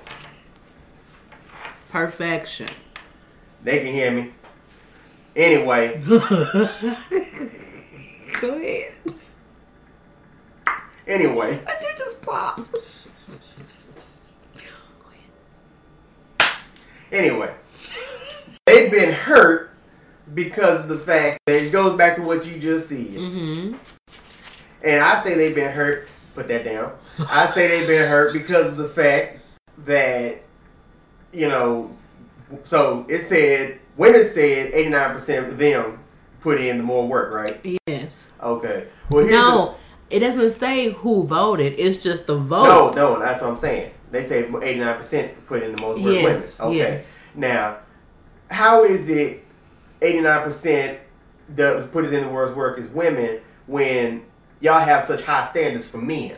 [1.90, 2.68] Perfection.
[3.62, 4.32] They can hear me.
[5.34, 6.00] Anyway,
[8.40, 8.92] Go ahead.
[11.06, 12.60] anyway, Why'd you just pop?
[17.12, 17.54] anyway.
[18.66, 19.70] They've been hurt
[20.34, 22.98] because of the fact that it goes back to what you just said.
[23.06, 23.76] Mm-hmm.
[24.82, 26.08] And I say they've been hurt.
[26.34, 26.92] Put that down.
[27.30, 29.38] I say they've been hurt because of the fact
[29.86, 30.42] that,
[31.32, 31.96] you know,
[32.64, 35.98] so it said, women said 89% of them
[36.46, 37.78] put in the more work, right?
[37.88, 38.28] Yes.
[38.40, 38.86] Okay.
[39.10, 39.74] Well, here's No,
[40.10, 41.74] it doesn't say who voted.
[41.76, 42.94] It's just the vote.
[42.94, 43.90] no, no, that's what I'm saying.
[44.12, 46.68] They say 89% put in the most work Yes, women.
[46.70, 46.76] Okay.
[46.78, 47.12] yes.
[47.34, 47.78] Now,
[48.48, 49.44] how is it
[50.00, 50.98] 89%
[51.56, 54.22] that put it in the worst work is women when
[54.60, 56.36] y'all have such high standards for men?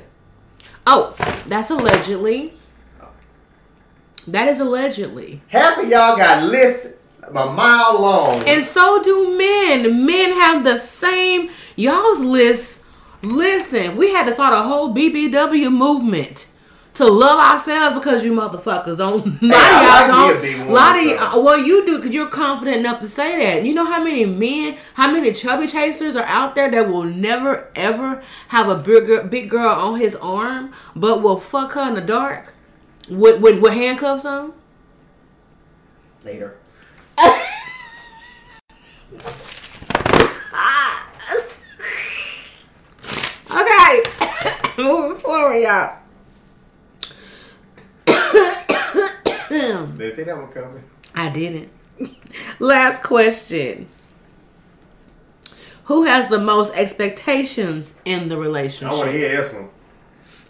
[0.86, 1.14] Oh,
[1.46, 2.54] that's allegedly.
[4.26, 5.42] That is allegedly.
[5.48, 6.94] Half of y'all got lists
[7.30, 8.42] a mile long.
[8.46, 10.06] And so do men.
[10.06, 12.82] Men have the same y'all's list.
[13.22, 16.46] Listen, we had to start a whole BBW movement
[16.94, 19.24] to love ourselves because you motherfuckers don't.
[19.42, 20.58] A lot of like y'all me don't.
[20.58, 21.38] woman, lot of so.
[21.38, 23.64] y- well, you do because you're confident enough to say that.
[23.64, 27.70] You know how many men, how many chubby chasers are out there that will never
[27.76, 32.00] ever have a bigger big girl on his arm, but will fuck her in the
[32.00, 32.54] dark
[33.08, 34.52] with with, with handcuffs on.
[36.24, 36.56] Later.
[43.50, 44.02] Okay,
[44.78, 45.98] moving forward, y'all.
[49.96, 50.84] They say that one coming.
[51.14, 51.70] I didn't.
[52.60, 53.88] Last question.
[55.84, 58.92] Who has the most expectations in the relationship?
[58.92, 59.70] I want to hear this one.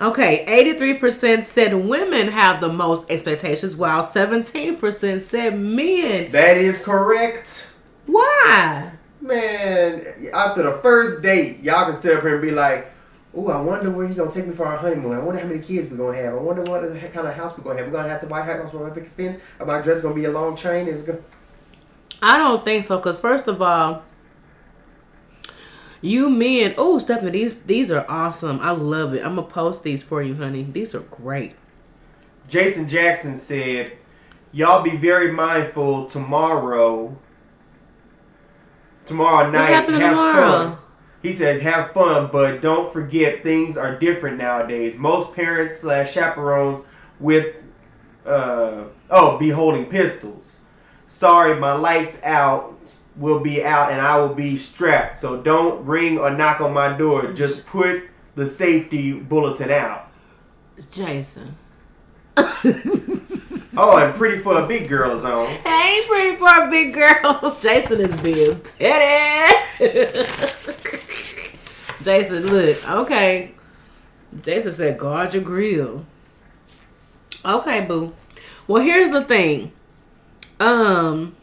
[0.01, 6.31] Okay, 83% said women have the most expectations, while 17% said men.
[6.31, 7.71] That is correct.
[8.07, 8.93] Why?
[9.21, 12.93] Man, after the first date, y'all can sit up here and be like,
[13.37, 15.13] Ooh, I wonder where he's gonna take me for our honeymoon.
[15.13, 16.35] I wonder how many kids we're gonna have.
[16.35, 16.83] I wonder what
[17.13, 17.87] kind of house we're gonna have.
[17.87, 19.43] We're gonna have to buy a house with a big fence.
[19.61, 20.89] Are my dress gonna be a long chain?
[20.89, 21.09] Is
[22.23, 22.97] I don't think so.
[22.97, 24.03] Because first of all,
[26.01, 26.75] you men.
[26.77, 28.61] Oh, Stephanie, these these are awesome.
[28.61, 29.25] I love it.
[29.25, 30.63] I'm gonna post these for you, honey.
[30.63, 31.55] These are great.
[32.49, 33.93] Jason Jackson said,
[34.53, 37.17] "Y'all be very mindful tomorrow.
[39.07, 40.59] Tomorrow night, have tomorrow?
[40.71, 40.79] fun."
[41.23, 44.97] He said, "Have fun, but don't forget things are different nowadays.
[44.97, 46.85] Most parents slash chaperones
[47.19, 47.57] with,
[48.25, 50.61] uh, oh, be holding pistols.
[51.09, 52.79] Sorry, my lights out.
[53.19, 55.17] Will be out and I will be strapped.
[55.17, 57.33] So don't ring or knock on my door.
[57.33, 58.05] Just put
[58.35, 60.11] the safety bulletin out.
[60.91, 61.57] Jason.
[63.81, 65.47] Oh, and pretty for a big girl is on.
[65.47, 67.57] Hey, pretty for a big girl.
[67.61, 69.79] Jason is being petty.
[72.03, 73.53] Jason, look, okay.
[74.43, 76.05] Jason said, guard your grill.
[77.45, 78.13] Okay, boo.
[78.67, 79.71] Well, here's the thing.
[80.59, 81.37] Um,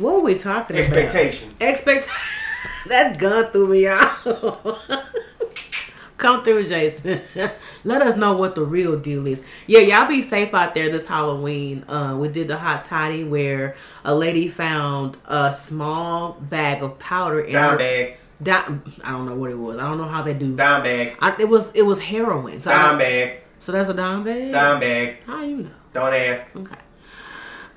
[0.00, 0.88] what were we talking about?
[0.96, 1.60] Expectations.
[1.60, 2.08] Expect.
[2.88, 4.10] that gun threw me out.
[6.16, 7.22] Come through, Jason.
[7.84, 9.42] Let us know what the real deal is.
[9.66, 11.82] Yeah, y'all be safe out there this Halloween.
[11.88, 17.40] Uh, we did the hot toddy where a lady found a small bag of powder
[17.40, 17.78] in Down her.
[17.78, 18.16] bag.
[18.42, 19.78] Down, I don't know what it was.
[19.78, 20.56] I don't know how they do.
[20.56, 21.16] Down bag.
[21.20, 22.60] I, it was it was heroin.
[22.60, 23.40] So, don't- bag.
[23.58, 24.52] so that's a dime bag.
[24.52, 25.24] Down bag.
[25.24, 25.70] How you know?
[25.94, 26.54] Don't ask.
[26.54, 26.76] Okay.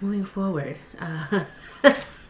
[0.02, 0.78] Moving forward.
[1.00, 1.46] Uh,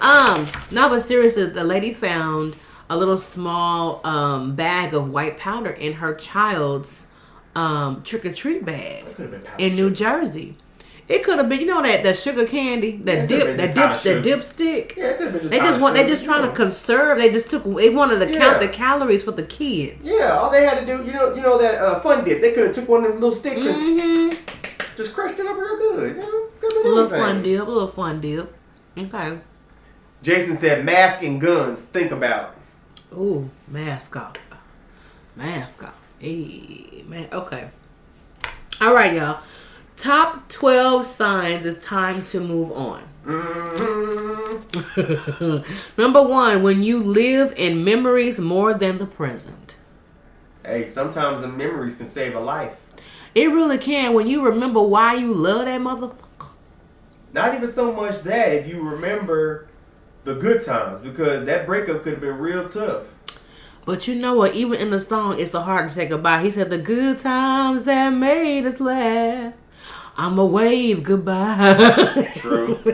[0.00, 2.56] um, no, but seriously, the lady found
[2.90, 7.06] a little small um, bag of white powder in her child's
[7.54, 9.94] um, trick or treat bag Could've been powder in New sugar.
[9.94, 10.56] Jersey.
[11.08, 14.02] It could have been, you know, that that sugar candy, that Yeah, dip, that dips,
[14.04, 14.96] that dipstick.
[14.96, 17.18] Yeah, been just They just want, they just trying you to conserve.
[17.18, 20.06] They just took, they wanted to count the calories for the kids.
[20.06, 22.40] Yeah, all they had to do, you know, you know that uh, fun dip.
[22.40, 24.96] They could have took one of them little sticks and Mm-hmm.
[24.96, 26.16] just crushed it up real good.
[26.16, 28.54] You know, A little fun dip, a little fun dip.
[28.98, 29.38] Okay.
[30.22, 31.80] Jason said, "Mask and guns.
[31.82, 32.54] Think about."
[33.12, 34.36] Ooh, mask off.
[35.36, 35.94] Mask off.
[36.18, 37.28] Hey, man.
[37.32, 37.70] Okay.
[38.80, 39.40] All right, y'all.
[39.96, 43.02] Top 12 signs it's time to move on.
[43.24, 44.44] Mhm.
[45.98, 49.76] Number one, when you live in memories more than the present.
[50.64, 52.88] Hey, sometimes the memories can save a life.
[53.34, 56.16] It really can when you remember why you love that motherfucker.
[57.32, 59.68] Not even so much that if you remember
[60.24, 63.14] the good times, because that breakup could have been real tough.
[63.84, 64.54] But you know what?
[64.54, 66.42] Even in the song, it's so hard to say goodbye.
[66.42, 69.54] He said, The good times that made us laugh.
[70.16, 72.28] I'ma wave goodbye.
[72.36, 72.78] True.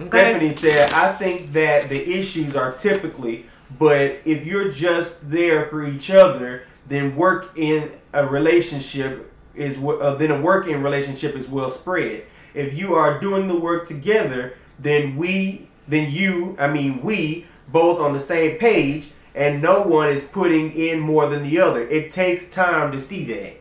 [0.00, 0.08] Okay.
[0.08, 3.44] Stephanie said, I think that the issues are typically,
[3.78, 9.29] but if you're just there for each other, then work in a relationship
[9.60, 12.24] is uh, then a working relationship is well spread.
[12.54, 18.00] If you are doing the work together, then we, then you, I mean we, both
[18.00, 21.86] on the same page, and no one is putting in more than the other.
[21.86, 23.60] It takes time to see that.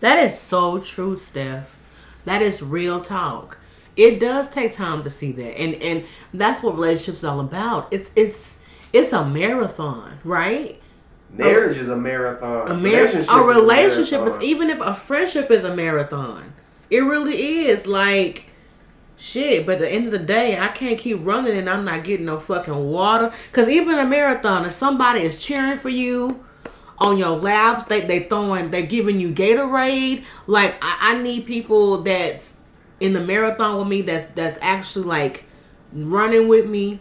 [0.00, 1.78] That is so true, Steph.
[2.24, 3.58] That is real talk.
[3.96, 7.88] It does take time to see that, and and that's what relationships all about.
[7.90, 8.56] It's it's
[8.92, 10.80] it's a marathon, right?
[11.30, 12.70] Marriage is a marathon.
[12.70, 14.42] A marriage, Relationship a is relationship is marathon.
[14.42, 16.52] even if a friendship is a marathon.
[16.90, 18.46] It really is like
[19.16, 19.66] shit.
[19.66, 22.26] But at the end of the day, I can't keep running and I'm not getting
[22.26, 23.32] no fucking water.
[23.52, 26.44] Cause even a marathon, if somebody is cheering for you
[26.98, 30.24] on your laps, they they throwing, they're giving you Gatorade.
[30.46, 32.56] Like I, I need people that's
[33.00, 34.02] in the marathon with me.
[34.02, 35.44] That's that's actually like
[35.92, 37.00] running with me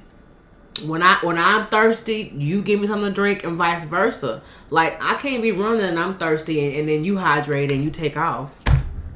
[0.85, 4.41] when I when I'm thirsty, you give me something to drink, and vice versa.
[4.69, 7.89] Like I can't be running and I'm thirsty, and, and then you hydrate and you
[7.89, 8.59] take off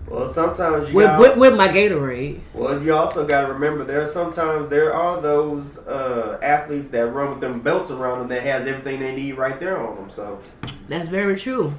[0.07, 2.39] Well, sometimes you with, with with my Gatorade.
[2.53, 7.07] Well, you also got to remember there are sometimes there are those uh, athletes that
[7.07, 10.09] run with them belts around them that has everything they need right there on them.
[10.09, 10.39] So
[10.87, 11.73] That's very true.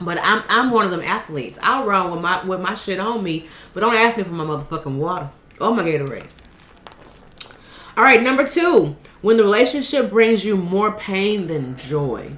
[0.00, 1.58] But I'm I'm one of them athletes.
[1.62, 4.44] I'll run with my with my shit on me, but don't ask me for my
[4.44, 6.26] motherfucking water or my Gatorade.
[7.96, 8.96] All right, number two.
[9.20, 12.32] When the relationship brings you more pain than joy,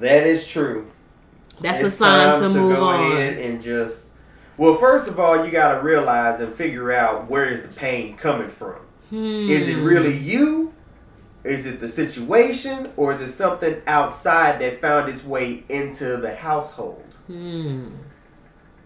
[0.00, 0.90] that is true.
[1.60, 3.12] that's a sign time to move go on.
[3.12, 4.12] ahead and just.
[4.56, 8.16] Well, first of all, you got to realize and figure out where is the pain
[8.16, 8.76] coming from.
[9.10, 9.48] Hmm.
[9.48, 10.74] Is it really you?
[11.44, 16.34] Is it the situation, or is it something outside that found its way into the
[16.34, 17.14] household?
[17.28, 17.90] Hmm.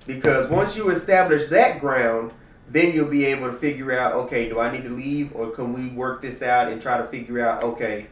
[0.07, 2.33] Because once you establish that ground,
[2.70, 5.72] then you'll be able to figure out, okay, do I need to leave or can
[5.72, 8.07] we work this out and try to figure out, okay,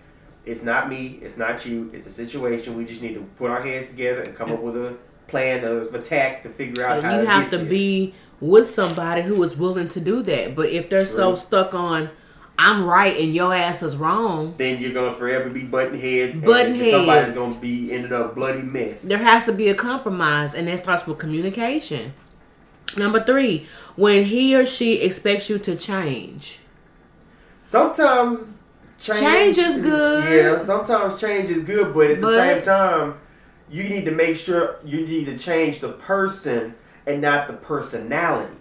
[0.44, 2.76] it's not me, it's not you, it's a situation.
[2.76, 4.96] We just need to put our heads together and come up with a
[5.28, 7.68] plan of attack to figure out how And you to have to this.
[7.68, 10.56] be with somebody who is willing to do that.
[10.56, 12.10] But if they're so stuck on,
[12.58, 16.36] I'm right and your ass is wrong, Then you're gonna forever be butting heads.
[16.36, 19.02] and Butting Somebody's gonna be ended up bloody mess.
[19.02, 22.12] there has to be a compromise, and that starts with communication.
[22.96, 23.66] Number three,
[23.96, 26.60] when he or she expects you to change.
[27.62, 28.62] Sometimes
[28.98, 30.24] change, Change is good.
[30.24, 33.14] Yeah, sometimes change is good, but at the same time,
[33.70, 36.74] you need to make sure you need to change the person
[37.06, 38.52] and not the personality.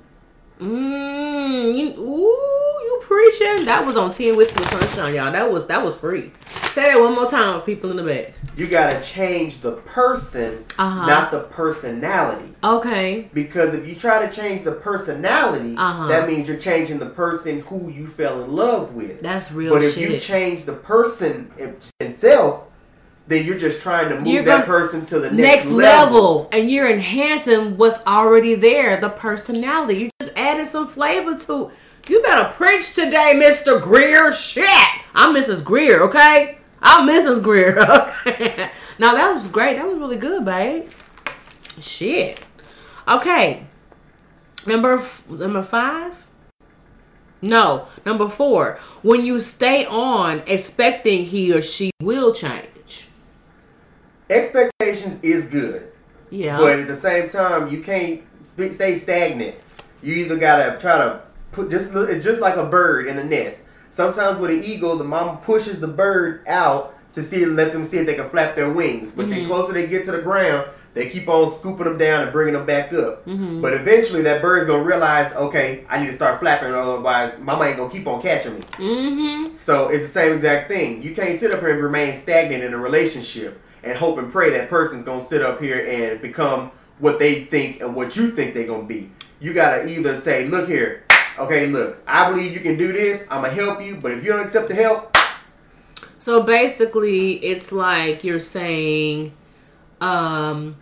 [0.59, 1.77] Mmm.
[1.77, 3.65] You, ooh, you preaching?
[3.65, 5.31] That was on Ten Whiskey Sunshine, y'all.
[5.31, 6.31] That was that was free.
[6.71, 8.33] Say that one more time, people in the back.
[8.57, 11.05] You gotta change the person, Uh-huh.
[11.05, 12.53] not the personality.
[12.63, 13.29] Okay.
[13.33, 16.07] Because if you try to change the personality, Uh-huh.
[16.07, 19.21] that means you're changing the person who you fell in love with.
[19.21, 20.09] That's real but if shit.
[20.11, 21.51] you change the person
[21.99, 22.63] itself,
[23.29, 26.49] then you're just trying to move You're that person to the next next, level.
[26.51, 29.95] and you're enhancing what's already there the personality.
[29.99, 31.71] You just added some flavor to
[32.09, 34.33] you better preach today mr greer.
[34.33, 34.65] Shit
[35.13, 36.57] i'm mrs greer okay?
[36.81, 37.77] I'm mrs greer
[38.27, 38.71] okay?
[38.97, 39.75] Now that was great.
[39.77, 40.89] That was really good babe.
[41.79, 42.39] Shit.
[43.07, 43.65] Okay.
[44.65, 46.25] Number f- number five?
[47.41, 48.79] No number four.
[49.01, 52.68] When you stay on expecting he or she will change
[54.29, 55.91] Expectations is good,
[56.29, 59.55] yeah but at the same time, you can't sp- stay stagnant.
[60.03, 61.21] You either gotta try to
[61.51, 63.61] put just look- just like a bird in the nest.
[63.89, 67.97] Sometimes with an eagle, the mama pushes the bird out to see let them see
[67.97, 69.09] if they can flap their wings.
[69.11, 72.31] But the closer they get to the ground, they keep on scooping them down and
[72.31, 73.25] bringing them back up.
[73.25, 77.77] But eventually, that bird's gonna realize, okay, I need to start flapping, otherwise, mama ain't
[77.77, 78.61] gonna keep on catching me.
[78.77, 81.01] mm-hmm So it's the same exact thing.
[81.01, 84.49] You can't sit up here and remain stagnant in a relationship and hope and pray
[84.51, 88.53] that person's gonna sit up here and become what they think and what you think
[88.53, 89.09] they're gonna be.
[89.39, 91.03] You gotta either say, look here,
[91.37, 94.31] okay, look, I believe you can do this, I'm gonna help you, but if you
[94.31, 95.15] don't accept the help,
[96.21, 99.31] So basically, it's like you're saying,
[100.01, 100.75] um,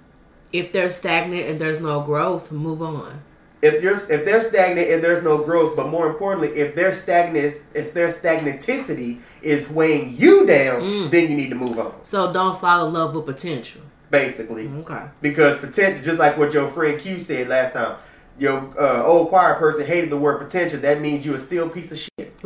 [0.52, 3.22] if they're stagnant and there's no growth, move on.
[3.62, 7.56] If you're if they're stagnant and there's no growth, but more importantly, if their stagnant
[7.74, 11.12] if their stagnaticity is weighing you down, Mm.
[11.12, 11.94] then you need to move on.
[12.04, 13.82] So don't fall in love with potential.
[14.12, 14.68] Basically.
[14.68, 15.06] Okay.
[15.22, 17.98] Because potential, just like what your friend Q said last time,
[18.40, 20.80] your uh, old choir person hated the word potential.
[20.80, 22.34] That means you're a still piece of shit.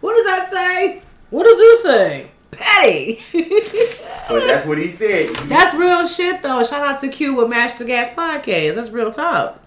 [0.00, 1.02] what does that say?
[1.30, 2.30] What does this say?
[2.60, 3.20] Petty.
[4.28, 5.34] But that's what he said.
[5.48, 6.62] That's real shit though.
[6.62, 7.48] Shout out to Q with
[7.78, 8.74] the Gas podcast.
[8.76, 9.60] That's real talk.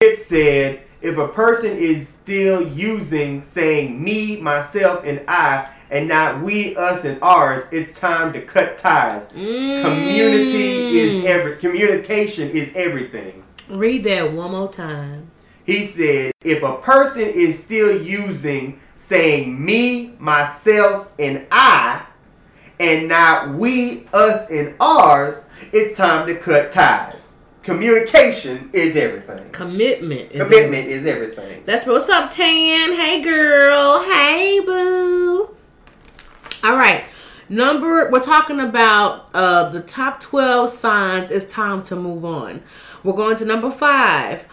[0.00, 6.42] It said if a person is still using saying me, myself, and I, and not
[6.42, 9.32] we, us, and ours, it's time to cut ties.
[9.32, 9.82] Mm.
[9.82, 13.42] Community is every communication is everything.
[13.68, 15.30] Read that one more time.
[15.64, 22.04] He said, if a person is still using saying me, myself, and I,
[22.80, 27.36] and not we, us, and ours, it's time to cut ties.
[27.62, 29.50] Communication is everything.
[29.50, 30.32] Commitment.
[30.32, 31.62] Is Commitment is everything.
[31.66, 32.94] That's what's up, Tan.
[32.94, 34.02] Hey, girl.
[34.02, 35.54] Hey, boo.
[36.64, 37.04] All right.
[37.50, 42.62] Number, we're talking about uh, the top 12 signs it's time to move on.
[43.04, 44.44] We're going to number five.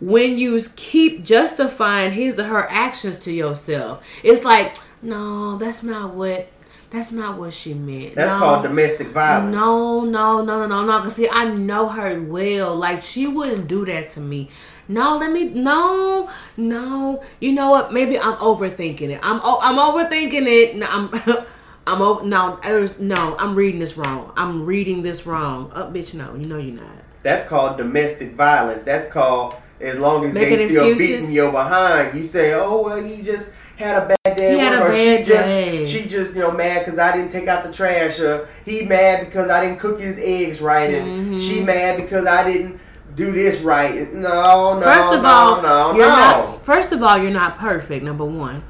[0.00, 6.14] When you keep justifying his or her actions to yourself, it's like, no, that's not
[6.14, 6.48] what.
[6.94, 8.14] That's not what she meant.
[8.14, 8.38] That's No.
[8.38, 9.54] called domestic violence.
[9.56, 11.00] No, no, no, no, no, no.
[11.02, 12.76] Cause see, I know her well.
[12.76, 14.48] Like she wouldn't do that to me.
[14.86, 15.44] No, let me.
[15.48, 17.20] No, no.
[17.40, 17.92] You know what?
[17.92, 19.18] Maybe I'm overthinking it.
[19.24, 19.40] I'm.
[19.42, 20.76] I'm overthinking it.
[20.76, 21.10] No, I'm.
[21.88, 22.00] I'm.
[22.00, 23.34] o- No, there's no.
[23.40, 24.32] I'm reading this wrong.
[24.36, 25.72] I'm reading this wrong.
[25.74, 26.34] Oh, bitch, no.
[26.36, 26.86] You know you're not.
[27.24, 28.84] That's called domestic violence.
[28.84, 31.20] That's called as long as Making they still excuses?
[31.26, 32.16] beating your behind.
[32.16, 34.58] You say, oh well, he just had a bad day, He
[34.88, 37.30] at had work," a or she just she just you know mad because I didn't
[37.30, 41.40] take out the trash, or he mad because I didn't cook his eggs right, and
[41.40, 41.66] she Mm-hmm.
[41.66, 42.80] mad because I didn't
[43.14, 44.12] do this right.
[44.12, 46.16] No, no, First of no, all, no, you're no.
[46.16, 46.64] not.
[46.64, 48.04] First of all, you're not perfect.
[48.04, 48.62] Number one,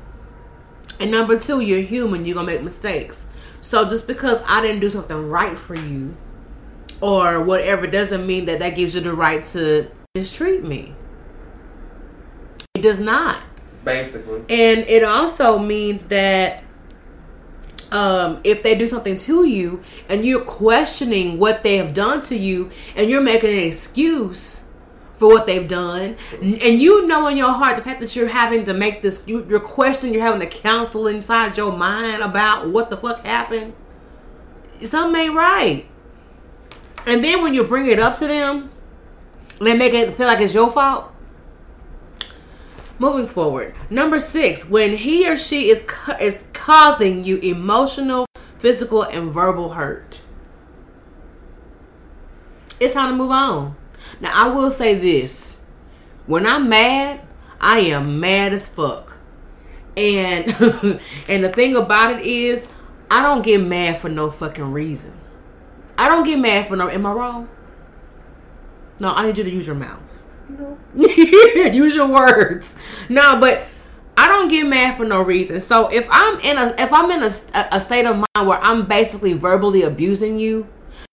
[1.00, 2.24] and number two, you're human.
[2.24, 3.26] You're gonna make mistakes.
[3.60, 6.14] So just because I didn't do something right for you,
[7.00, 10.94] or whatever, doesn't mean that that gives you the right to mistreat me.
[12.74, 13.42] It does not.
[13.84, 16.64] Basically, And it also means that
[17.94, 22.36] um, if they do something to you and you're questioning what they have done to
[22.36, 24.64] you and you're making an excuse
[25.14, 28.64] for what they've done and you know in your heart the fact that you're having
[28.64, 32.90] to make this you, you're questioning you're having to counsel inside your mind about what
[32.90, 33.72] the fuck happened
[34.82, 35.86] something ain't right.
[37.06, 38.70] And then when you bring it up to them
[39.60, 41.13] they make it feel like it's your fault
[42.98, 48.26] Moving forward, number six, when he or she is ca- is causing you emotional,
[48.58, 50.22] physical, and verbal hurt,
[52.78, 53.74] it's time to move on.
[54.20, 55.58] Now, I will say this:
[56.26, 57.20] when I'm mad,
[57.60, 59.18] I am mad as fuck.
[59.96, 60.46] And
[61.28, 62.68] and the thing about it is,
[63.10, 65.12] I don't get mad for no fucking reason.
[65.98, 66.88] I don't get mad for no.
[66.88, 67.48] Am I wrong?
[69.00, 70.23] No, I need you to use your mouth.
[70.58, 70.78] No.
[70.94, 72.74] use your words.
[73.08, 73.66] No, but
[74.16, 75.60] I don't get mad for no reason.
[75.60, 78.86] So if I'm in a if I'm in a, a state of mind where I'm
[78.86, 80.68] basically verbally abusing you,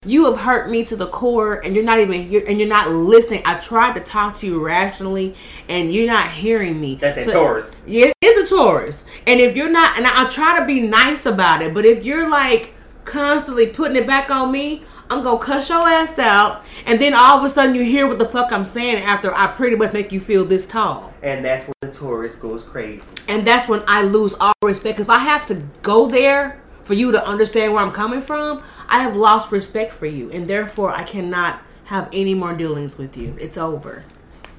[0.05, 2.89] you have hurt me to the core, and you're not even here, and you're not
[2.89, 3.41] listening.
[3.45, 5.35] I tried to talk to you rationally,
[5.69, 6.95] and you're not hearing me.
[6.95, 7.81] That's a Taurus.
[7.85, 9.05] yeah, it's a Taurus.
[9.27, 12.05] And if you're not, and I, I try to be nice about it, but if
[12.05, 12.75] you're like
[13.05, 17.37] constantly putting it back on me, I'm gonna cuss your ass out, and then all
[17.37, 20.13] of a sudden you hear what the fuck I'm saying after I pretty much make
[20.13, 21.13] you feel this tall.
[21.21, 23.13] And that's when the Taurus goes crazy.
[23.27, 25.01] And that's when I lose all respect.
[25.01, 29.03] If I have to go there for you to understand where I'm coming from, I
[29.03, 33.35] have lost respect for you, and therefore I cannot have any more dealings with you.
[33.37, 34.05] It's over.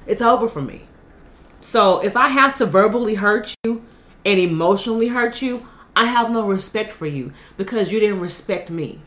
[0.05, 0.83] It's over for me.
[1.61, 3.83] So if I have to verbally hurt you
[4.23, 9.01] and emotionally hurt you, I have no respect for you because you didn't respect me.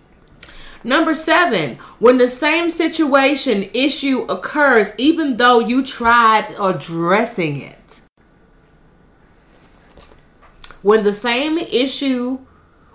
[0.86, 8.00] Number seven, when the same situation issue occurs, even though you tried addressing it.
[10.82, 12.38] When the same issue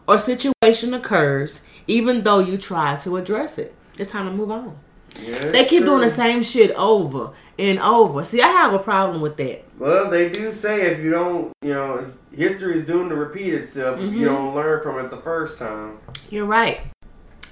[0.07, 4.77] or situation occurs, even though you try to address it, it's time to move on.
[5.21, 8.23] Yeah, They keep doing the same shit over and over.
[8.23, 9.65] See, I have a problem with that.
[9.77, 13.99] Well, they do say if you don't, you know, history is doomed to repeat itself
[13.99, 14.17] if Mm-hmm.
[14.17, 15.97] you don't learn from it the first time.
[16.29, 16.79] You're right.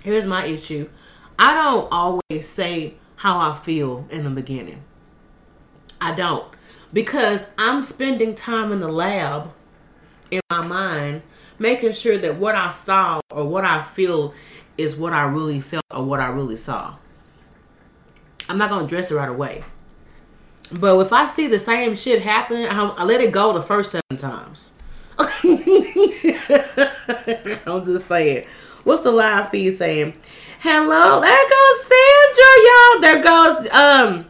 [0.03, 0.89] Here's my issue.
[1.37, 4.83] I don't always say how I feel in the beginning.
[6.01, 6.45] I don't.
[6.91, 9.51] Because I'm spending time in the lab
[10.31, 11.21] in my mind
[11.59, 14.33] making sure that what I saw or what I feel
[14.77, 16.95] is what I really felt or what I really saw.
[18.47, 19.63] I'm not going to dress it right away.
[20.71, 24.17] But if I see the same shit happen, I, let it go the first seven
[24.17, 24.71] times.
[25.19, 25.57] I'm
[27.85, 28.45] just saying.
[28.89, 30.15] What's the live feed saying?
[30.61, 33.01] Hello, there goes Sandra, y'all.
[33.01, 34.25] There goes um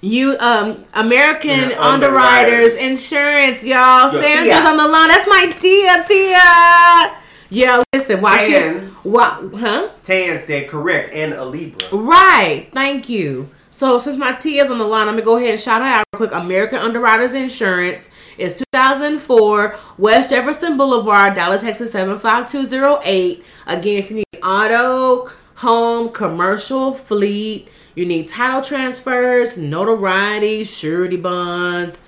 [0.00, 2.76] you um American Yeah, Underwriters Underwriters.
[2.78, 4.10] Insurance, y'all.
[4.10, 4.70] Yeah, Sandra's Tia.
[4.70, 5.08] on the line.
[5.08, 7.18] That's my Tia Tia.
[7.50, 9.90] Yeah, listen, while she's And- why, huh?
[10.04, 11.86] Tan said correct and a Libra.
[11.92, 12.68] Right.
[12.72, 13.50] Thank you.
[13.72, 16.04] So since my tea is on the line, I'm gonna go ahead and shout out
[16.12, 16.38] real quick.
[16.38, 23.42] American Underwriters Insurance is 2004 West Jefferson Boulevard, Dallas, Texas 75208.
[23.66, 32.02] Again, if you need auto, home, commercial, fleet, you need title transfers, notoriety, surety bonds.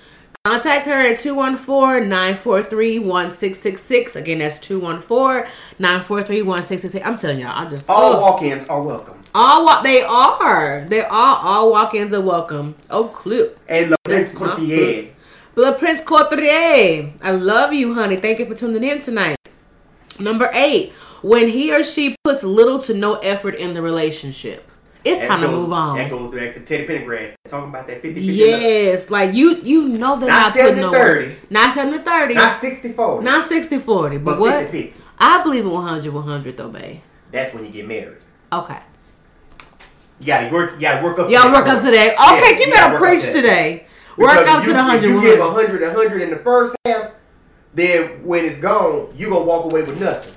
[0.44, 4.16] Contact her at 214-943-1666.
[4.16, 7.00] Again, that's 214-943-1666.
[7.02, 9.23] I'm telling y'all, I just All walk-ins are welcome.
[9.36, 10.84] All walk they are.
[10.88, 12.76] They are all walk-ins are welcome.
[12.88, 13.58] Oh clip.
[13.68, 15.10] And the Prince Courtier.
[15.56, 17.12] Blood Prince Courtier.
[17.22, 18.16] I love you, honey.
[18.16, 19.36] Thank you for tuning in tonight.
[20.20, 24.70] Number eight, when he or she puts little to no effort in the relationship.
[25.04, 25.98] It's That time to move on.
[25.98, 29.88] That goes back to Teddy Pendergrass talking about that 50 50 Yes, like you you
[29.88, 30.92] know they're Not not, putting no 70-30.
[30.92, 31.50] work.
[31.50, 32.34] Not 70 30.
[32.34, 33.24] Not 60 40.
[33.24, 34.16] Not 60 40.
[34.18, 34.62] But, but what?
[34.62, 34.94] 50 50.
[35.18, 37.00] I believe in 100 100 though, babe.
[37.32, 38.16] That's when you get married.
[38.52, 38.78] Okay.
[40.20, 40.80] You gotta work.
[40.80, 41.30] Gotta work up.
[41.30, 42.10] Y'all work up today.
[42.10, 42.40] to that.
[42.40, 43.86] Yeah, Okay, you better preach today.
[44.16, 45.30] Work up to the 100 If you 100.
[45.30, 47.10] give 100 100 in the first half,
[47.74, 50.32] then when it's gone, you gonna walk away with nothing.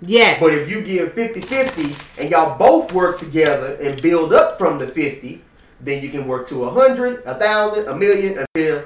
[0.00, 0.40] Yes.
[0.40, 4.78] But if you give 50 50 and y'all both work together and build up from
[4.78, 5.42] the 50,
[5.80, 8.84] then you can work to a hundred, a thousand, a million until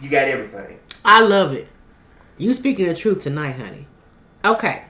[0.00, 0.78] you got everything.
[1.04, 1.68] I love it.
[2.38, 3.86] You speaking the truth tonight, honey.
[4.44, 4.84] Okay.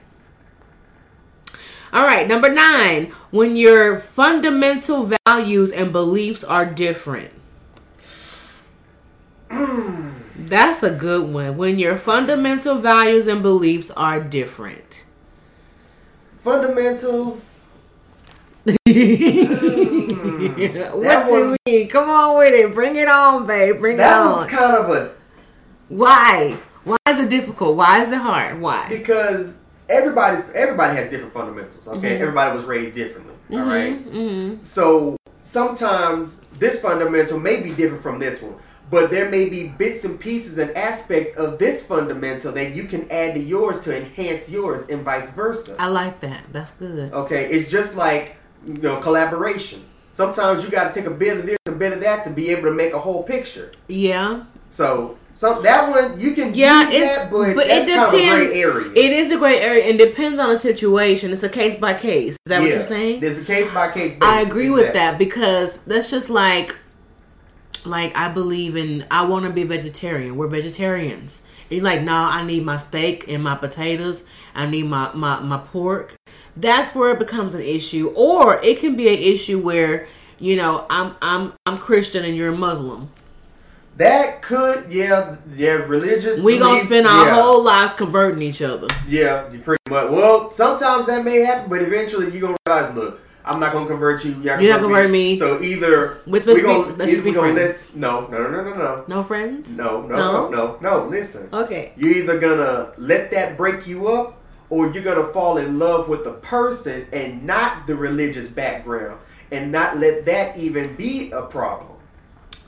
[1.93, 7.31] All right, number nine, when your fundamental values and beliefs are different.
[9.49, 10.13] Mm.
[10.37, 11.57] That's a good one.
[11.57, 15.05] When your fundamental values and beliefs are different.
[16.43, 17.65] Fundamentals.
[18.65, 18.87] what That
[21.27, 21.87] you one- mean?
[21.89, 22.73] Come on with it.
[22.73, 23.79] Bring it on, babe.
[23.79, 24.49] Bring That it one's on.
[24.49, 25.15] kind of a
[25.89, 26.57] Why?
[26.83, 27.75] Why is it difficult?
[27.77, 28.59] Why is it hard?
[28.61, 28.87] Why?
[28.89, 29.55] because
[29.89, 31.87] everybody's everybody has different fundamentals.
[31.87, 32.21] Okay, Mhm.
[32.21, 33.33] everybody was raised differently.
[33.51, 34.03] all right.
[34.11, 34.63] Mm-hmm.
[34.63, 38.55] So sometimes this fundamental may be different from this one,
[38.91, 43.09] but there may be bits and pieces and aspects of this fundamental that you can
[43.11, 45.75] add to yours to enhance yours, and vice versa.
[45.79, 46.41] I like that.
[46.51, 47.13] That's good.
[47.13, 49.81] Okay, it's just like you know collaboration.
[50.11, 52.29] Sometimes you got to take a bit of this and a bit of that to
[52.29, 53.69] be able to make a whole picture.
[53.87, 54.43] Yeah.
[54.71, 58.13] So, so that one you can Yeah, use it's that, but, but it kind of
[58.13, 58.51] a depends.
[58.51, 58.91] gray area.
[58.91, 61.31] It is a gray area and depends on the situation.
[61.31, 62.31] It's a case by case.
[62.33, 63.19] Is that what you're saying?
[63.19, 64.17] There's a case by case.
[64.21, 66.77] I agree with that because that's just like
[67.85, 70.37] like I believe in I want to be vegetarian.
[70.37, 71.41] We're vegetarians.
[71.69, 74.23] And you're like, nah, I need my steak and my potatoes.
[74.53, 76.15] I need my, my, my pork.
[76.55, 78.13] That's where it becomes an issue.
[78.15, 80.07] Or it can be an issue where,
[80.39, 83.09] you know, I'm I'm I'm Christian and you're a Muslim.
[83.97, 86.39] That could, yeah, yeah, religious.
[86.39, 87.33] We gonna spend our yeah.
[87.35, 88.87] whole lives converting each other.
[89.07, 90.09] Yeah, you pretty much.
[90.11, 94.25] Well, sometimes that may happen, but eventually you're gonna realize, look, I'm not gonna convert
[94.25, 94.31] you.
[94.41, 95.39] You're not gonna convert me.
[95.39, 97.95] So either Let's we just be- gonna, let's either we be gonna friends.
[97.95, 99.77] no, no, no, no, no, no, No friends?
[99.77, 100.49] no, no, No?
[100.49, 101.05] no, no, no.
[101.07, 101.93] Listen, Okay.
[101.95, 106.25] you're either gonna let that break you up, or you're gonna fall in love with
[106.25, 109.19] the person and not the religious background,
[109.51, 111.91] and not let that even be a problem.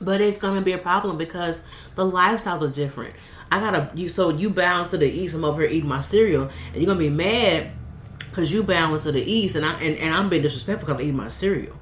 [0.00, 1.62] But it's gonna be a problem because
[1.94, 3.14] the lifestyles are different.
[3.50, 5.34] I gotta you so you bound to the east.
[5.34, 7.70] I'm over here eating my cereal, and you're gonna be mad
[8.18, 11.02] because you bound to the east, and I and, and I'm being disrespectful because I'm
[11.02, 11.76] eating my cereal.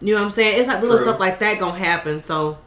[0.00, 0.58] You know what I'm saying?
[0.58, 1.06] It's like little True.
[1.06, 2.20] stuff like that gonna happen.
[2.20, 2.58] So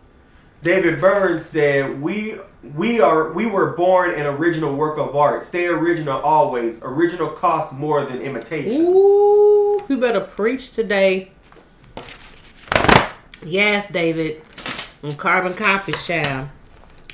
[0.62, 2.36] David Burns said, "We
[2.76, 5.43] we are we were born an original work of art.
[5.43, 6.80] Stay original always.
[6.82, 11.33] Original costs more than imitations." Ooh, you better preach today.
[13.46, 14.41] Yes, David.
[15.04, 16.50] On carbon copies, child.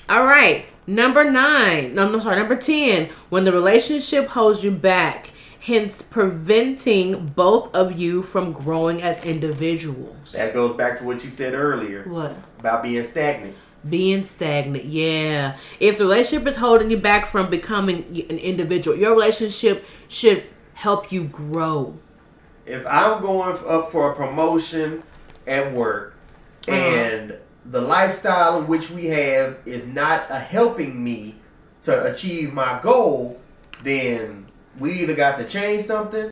[0.08, 0.66] All right.
[0.86, 1.94] Number nine.
[1.94, 2.36] No, no, sorry.
[2.38, 3.10] Number 10.
[3.30, 10.34] When the relationship holds you back, hence preventing both of you from growing as individuals.
[10.34, 12.36] That goes back to what you said earlier What?
[12.60, 13.56] about being stagnant.
[13.88, 15.58] Being stagnant, yeah.
[15.80, 21.12] If the relationship is holding you back from becoming an individual, your relationship should help
[21.12, 21.98] you grow.
[22.66, 25.04] If I'm going up for a promotion
[25.48, 26.16] at work
[26.70, 26.76] Uh-huh.
[26.76, 31.36] and the lifestyle in which we have is not a helping me
[31.84, 33.40] to achieve my goal,
[33.84, 34.46] then
[34.80, 36.30] we either got to change something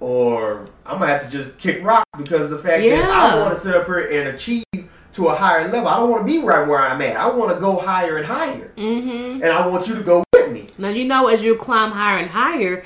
[0.00, 3.54] or I'm gonna have to just kick rocks because of the fact that I want
[3.54, 4.64] to sit up here and achieve
[5.12, 5.88] to a higher level.
[5.88, 7.16] I don't want to be right where I'm at.
[7.16, 9.42] I want to go higher and higher, Mm-hmm.
[9.42, 10.66] and I want you to go with me.
[10.78, 12.82] Now you know as you climb higher and higher,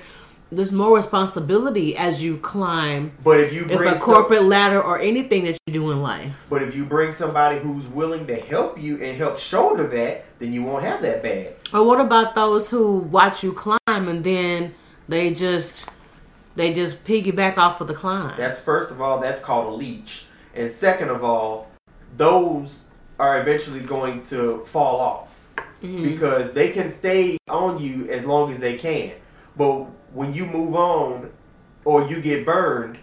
[0.51, 3.13] there's more responsibility as you climb.
[3.25, 6.33] But if you If a some- corporate ladder or anything that you do in life.
[6.49, 10.53] But if you bring somebody who's willing to help you and help shoulder that, then
[10.53, 11.55] you won't have that bad.
[11.73, 14.75] Or what about those who watch you climb and then
[15.09, 15.87] they just
[16.55, 18.35] they just piggyback off of the climb?
[18.37, 20.27] That's first of all, that's called a leech.
[20.55, 21.69] And second of all,
[22.17, 22.85] those
[23.19, 25.49] are eventually going to fall off
[25.83, 26.05] mm-hmm.
[26.05, 29.13] because they can stay on you as long as they can.
[29.57, 29.87] But
[30.17, 31.31] when you move on
[31.85, 32.99] or you get burned,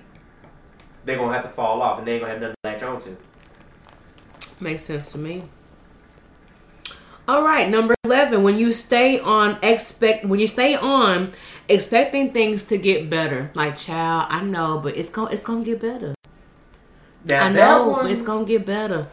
[1.05, 3.15] they're gonna have to fall off and they ain't gonna have nothing to latch onto.
[4.59, 5.43] Makes sense to me.
[7.27, 11.31] All right, number 11, when you stay on expect when you stay on
[11.69, 13.51] expecting things to get better.
[13.53, 16.15] Like, child, I know, but it's going to it's going to get better.
[17.25, 19.07] Now I know, one, it's going to get better.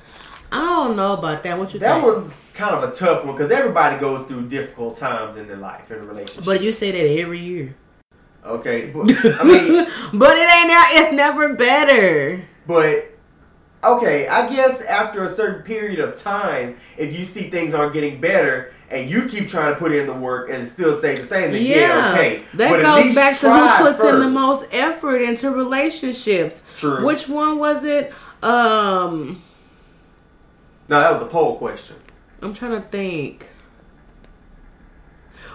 [0.51, 1.57] I don't know about that.
[1.57, 2.16] What you that think?
[2.16, 5.90] one's kind of a tough one because everybody goes through difficult times in their life
[5.92, 6.44] in a relationship.
[6.44, 7.76] But you say that every year.
[8.45, 9.11] Okay, but
[9.41, 10.84] I mean, but it ain't now.
[10.91, 12.43] It's never better.
[12.66, 13.16] But
[13.84, 18.20] okay, I guess after a certain period of time, if you see things aren't getting
[18.20, 21.24] better and you keep trying to put in the work and it still stays the
[21.24, 22.43] same, then yeah, Yeah, okay.
[22.55, 26.62] that But goes back to who puts in the most effort into relationships.
[26.76, 27.05] True.
[27.07, 28.12] Which one was it?
[28.43, 29.43] Um,
[30.88, 31.97] No, that was a poll question.
[32.43, 33.47] I'm trying to think.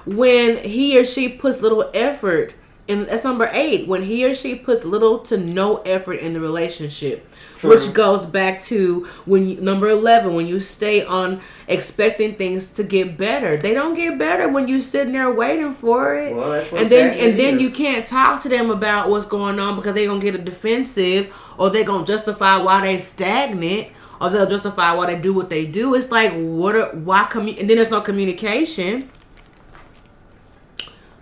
[0.06, 2.54] When he or she puts little effort,
[2.88, 3.88] and that's number eight.
[3.88, 7.28] When he or she puts little to no effort in the relationship,
[7.58, 7.72] True.
[7.72, 10.36] which goes back to when you, number eleven.
[10.36, 14.80] When you stay on expecting things to get better, they don't get better when you're
[14.80, 16.36] sitting there waiting for it.
[16.36, 19.60] Well, that's what and then and then you can't talk to them about what's going
[19.60, 23.88] on because they're gonna get a defensive or they're gonna justify why they stagnant
[24.22, 25.96] or they'll justify why they do what they do.
[25.96, 29.10] It's like what are, why commu- and then there's no communication.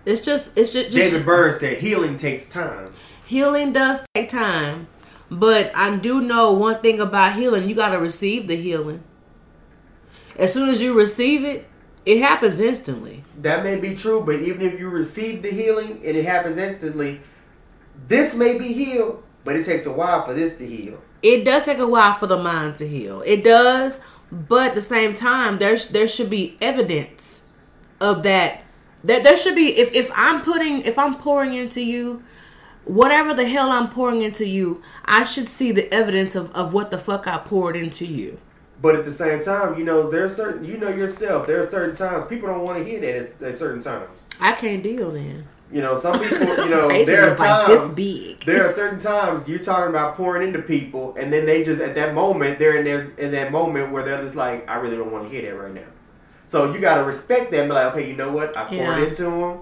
[0.06, 2.90] It's just it's just, just David Byrne said healing takes time.
[3.24, 4.88] healing does take time.
[5.30, 9.02] But I do know one thing about healing, you gotta receive the healing.
[10.36, 11.66] As soon as you receive it,
[12.04, 13.24] it happens instantly.
[13.40, 17.20] That may be true, but even if you receive the healing and it happens instantly,
[18.06, 21.00] this may be healed, but it takes a while for this to heal.
[21.22, 23.22] it does take a while for the mind to heal.
[23.24, 24.00] It does,
[24.30, 27.42] but at the same time, there's there should be evidence
[28.00, 28.63] of that.
[29.04, 32.22] There, there should be if if I'm putting if I'm pouring into you,
[32.84, 36.90] whatever the hell I'm pouring into you, I should see the evidence of of what
[36.90, 38.38] the fuck I poured into you.
[38.80, 41.94] But at the same time, you know, there's certain, you know yourself, there are certain
[41.94, 44.24] times people don't want to hear that at, at certain times.
[44.40, 45.46] I can't deal then.
[45.72, 48.44] You know, some people, you know, there are like times, this big.
[48.44, 51.94] there are certain times you're talking about pouring into people, and then they just at
[51.94, 55.10] that moment they're in there in that moment where they're just like, I really don't
[55.12, 55.86] want to hear that right now.
[56.46, 57.68] So you got to respect them.
[57.68, 58.56] Be like, okay, you know what?
[58.56, 58.98] I poured Yeah.
[59.04, 59.58] into them.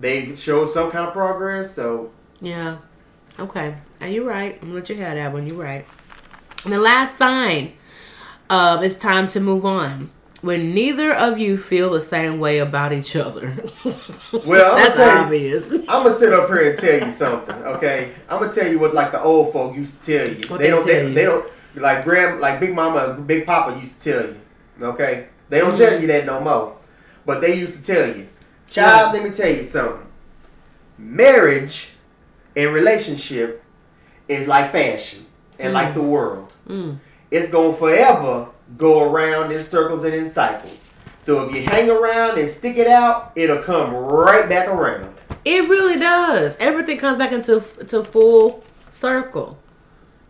[0.00, 1.74] They showed some kind of progress.
[1.74, 2.10] So
[2.40, 2.76] Yeah.
[3.38, 3.76] Okay.
[4.00, 4.54] And you're right.
[4.56, 5.46] I'm gonna let you have that one.
[5.48, 5.86] You're right.
[6.64, 7.72] And the last sign
[8.50, 10.10] um, it's time to move on.
[10.42, 13.54] When neither of you feel the same way about each other.
[14.46, 15.70] Well, I'm that's gonna tell you- obvious.
[15.72, 17.54] I'm gonna sit up here and tell you something.
[17.74, 20.40] Okay, I'm gonna tell you what like the old folk used to tell you.
[20.48, 20.86] What they they don't.
[20.86, 21.14] They, you?
[21.14, 24.36] they don't like grand like Big Mama, Big Papa used to tell you.
[24.92, 26.78] Okay, they don't tell you that no more,
[27.26, 28.26] but they used to tell you.
[28.70, 30.06] Child, let me tell you something.
[30.96, 31.90] Marriage
[32.56, 33.62] and relationship
[34.28, 35.26] is like fashion
[35.58, 36.54] and like the world.
[36.66, 36.98] Mm.
[37.30, 38.48] It's gonna forever
[38.78, 40.88] go around in circles and in cycles.
[41.20, 45.14] So if you hang around and stick it out, it'll come right back around.
[45.44, 46.56] It really does.
[46.60, 49.58] Everything comes back into to full circle.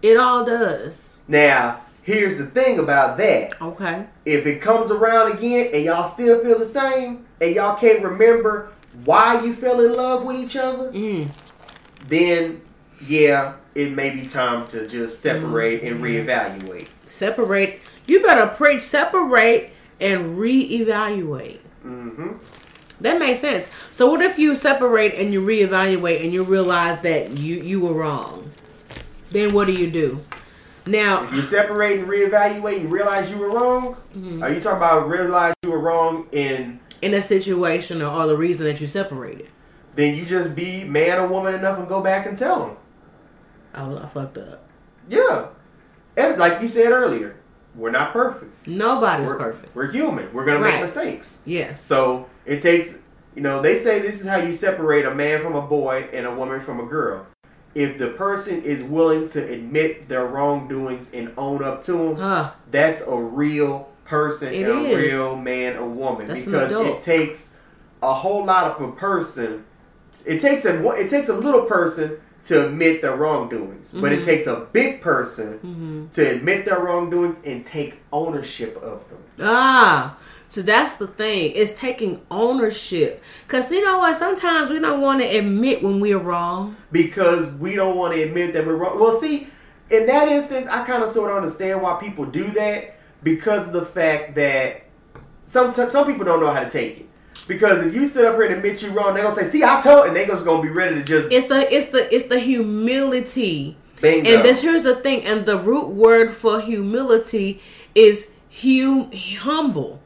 [0.02, 1.16] It all does.
[1.28, 3.60] Now, here's the thing about that.
[3.60, 4.06] Okay.
[4.24, 8.70] If it comes around again and y'all still feel the same and y'all can't remember
[9.04, 11.28] why you fell in love with each other, Mm.
[12.08, 12.60] then
[13.06, 16.88] yeah, it may be time to just separate and reevaluate.
[17.04, 17.80] Separate.
[18.06, 18.82] You better preach.
[18.82, 21.60] Separate and reevaluate.
[21.84, 22.32] Mm-hmm.
[23.00, 23.68] That makes sense.
[23.90, 27.94] So what if you separate and you reevaluate and you realize that you you were
[27.94, 28.50] wrong?
[29.32, 30.20] Then what do you do?
[30.86, 33.94] Now, You separate and reevaluate and realize you were wrong.
[34.16, 34.42] Mm-hmm.
[34.42, 38.36] Are you talking about realize you were wrong in in a situation or, or the
[38.36, 39.48] reason that you separated,
[39.94, 42.76] then you just be man or woman enough and go back and tell them.
[43.74, 44.64] I, I fucked up.
[45.08, 45.48] Yeah,
[46.16, 47.36] and like you said earlier,
[47.74, 48.66] we're not perfect.
[48.68, 49.74] Nobody's we're, perfect.
[49.74, 50.32] We're human.
[50.32, 50.74] We're gonna Right.
[50.74, 51.42] make mistakes.
[51.46, 51.80] Yes.
[51.82, 53.00] So it takes,
[53.34, 56.26] you know, they say this is how you separate a man from a boy and
[56.26, 57.26] a woman from a girl.
[57.74, 62.50] If the person is willing to admit their wrongdoings and own up to them, Huh.
[62.70, 64.92] that's a real person It and is.
[64.94, 66.26] a real man or woman.
[66.26, 67.56] That's because it takes
[68.02, 69.64] a whole lot of a person.
[70.24, 74.20] It takes a it takes a little person to admit their wrongdoings, but Mm-hmm.
[74.20, 79.18] it takes a big person to admit their wrongdoings and take ownership of them.
[79.40, 80.18] Ah,
[80.52, 81.52] so that's the thing.
[81.54, 83.24] It's taking ownership.
[83.48, 84.14] Cause you know what?
[84.16, 86.76] Sometimes we don't want to admit when we're wrong.
[86.90, 89.00] because we don't want to admit that we're wrong.
[89.00, 89.46] Well, see,
[89.88, 93.72] in that instance, I kind of sort of understand why people do that because of
[93.72, 94.82] the fact that
[95.46, 97.08] some some people don't know how to take it.
[97.48, 99.80] Because if you sit up here and admit you're wrong, they're gonna say, "See, I
[99.80, 102.38] told," and they're just gonna be ready to just It's the it's the it's the
[102.38, 103.78] humility.
[104.02, 104.30] bingo.
[104.30, 105.24] And this here's the thing.
[105.24, 107.62] And the root word for humility
[107.94, 110.01] is hum humble.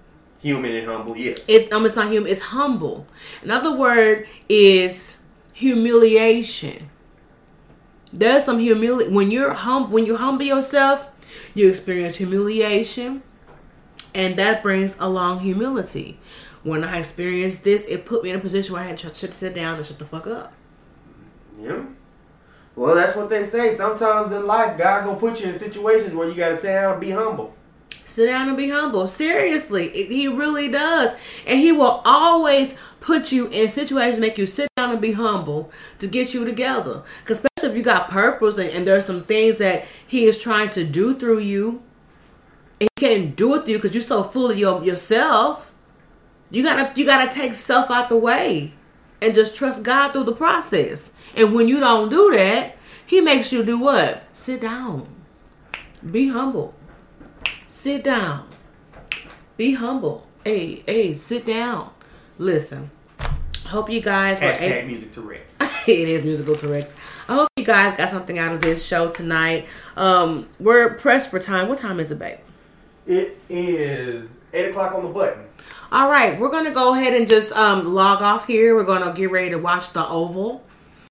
[0.46, 1.40] Human and humble, yes.
[1.48, 2.30] It's um, it's not human.
[2.30, 3.06] It's humble.
[3.42, 5.18] Another word is
[5.52, 6.90] humiliation.
[8.12, 11.08] There's some humility when you're hum when you humble yourself,
[11.54, 13.22] you experience humiliation,
[14.14, 16.18] and that brings along humility.
[16.62, 19.54] When I experienced this, it put me in a position where I had to sit
[19.54, 20.52] down and shut the fuck up.
[21.60, 21.82] yeah.
[22.74, 23.72] Well, that's what they say.
[23.72, 27.00] Sometimes in life, God gonna put you in situations where you gotta sit down and
[27.00, 27.54] be humble.
[28.06, 29.08] Sit down and be humble.
[29.08, 31.12] Seriously, he really does,
[31.44, 35.72] and he will always put you in situations make you sit down and be humble
[35.98, 37.02] to get you together.
[37.20, 40.38] Because especially if you got purpose and, and there are some things that he is
[40.38, 41.82] trying to do through you,
[42.80, 45.74] and he can't do it through you because you're so full of your, yourself.
[46.48, 48.72] You gotta you gotta take self out the way
[49.20, 51.10] and just trust God through the process.
[51.36, 54.24] And when you don't do that, he makes you do what?
[54.32, 55.08] Sit down.
[56.08, 56.72] Be humble.
[57.76, 58.48] Sit down.
[59.58, 60.26] Be humble.
[60.42, 61.92] Hey, hey, sit down.
[62.38, 62.90] Listen.
[63.66, 65.60] Hope you guys were able Hashtag music to Rex.
[65.86, 66.96] it is musical to Rex.
[67.28, 69.68] I hope you guys got something out of this show tonight.
[69.94, 71.68] Um, we're pressed for time.
[71.68, 72.38] What time is it, babe?
[73.06, 75.44] it is eight o'clock on the button.
[75.92, 78.74] All right, we're gonna go ahead and just um log off here.
[78.74, 80.64] We're gonna get ready to watch the Oval.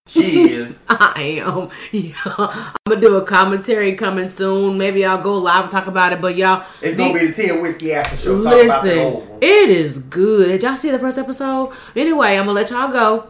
[0.07, 0.85] She is.
[0.89, 1.69] I am.
[1.91, 4.77] Yeah, I'm gonna do a commentary coming soon.
[4.77, 6.21] Maybe I'll go live and talk about it.
[6.21, 8.41] But y'all, It's the- gonna be the tea and whiskey after show.
[8.43, 10.47] Talk about the Listen, it is good.
[10.49, 11.73] Did y'all see the first episode?
[11.95, 13.29] Anyway, I'm gonna let y'all go.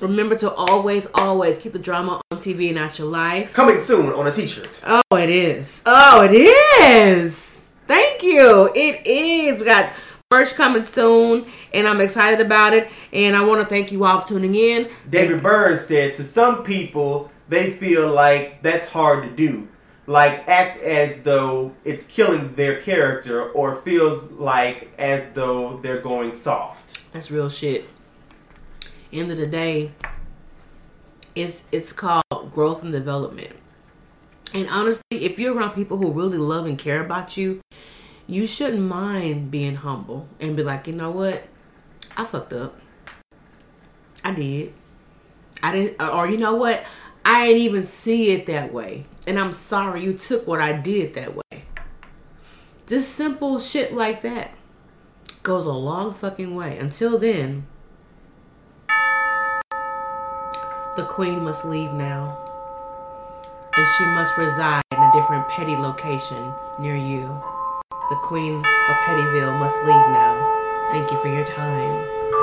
[0.00, 3.52] Remember to always, always keep the drama on TV and not your life.
[3.52, 4.80] Coming soon on a T-shirt.
[4.86, 5.82] Oh, it is.
[5.84, 7.64] Oh, it is.
[7.86, 8.70] Thank you.
[8.74, 9.58] It is.
[9.58, 9.90] We got
[10.32, 12.88] merch coming soon, and I'm excited about it.
[13.12, 14.88] And I want to thank you all for tuning in.
[15.10, 19.66] David Burns said, "To some people, they feel like that's hard to do.
[20.06, 26.34] like act as though it's killing their character or feels like as though they're going
[26.34, 26.98] soft.
[27.12, 27.88] That's real shit.
[29.12, 29.92] End of the day,
[31.36, 33.52] it's it's called growth and development.
[34.52, 37.60] And honestly, if you're around people who really love and care about you,
[38.30, 41.42] you shouldn't mind being humble and be like, you know what,
[42.16, 42.78] I fucked up.
[44.24, 44.72] I did.
[45.62, 46.84] I didn't, or you know what,
[47.24, 51.14] I didn't even see it that way, and I'm sorry you took what I did
[51.14, 51.64] that way.
[52.86, 54.52] Just simple shit like that
[55.42, 56.78] goes a long fucking way.
[56.78, 57.66] Until then,
[60.96, 62.38] the queen must leave now.
[63.76, 67.40] And she must reside in a different petty location near you.
[68.10, 70.34] The queen of Pettyville must leave now.
[70.90, 72.39] Thank you for your time.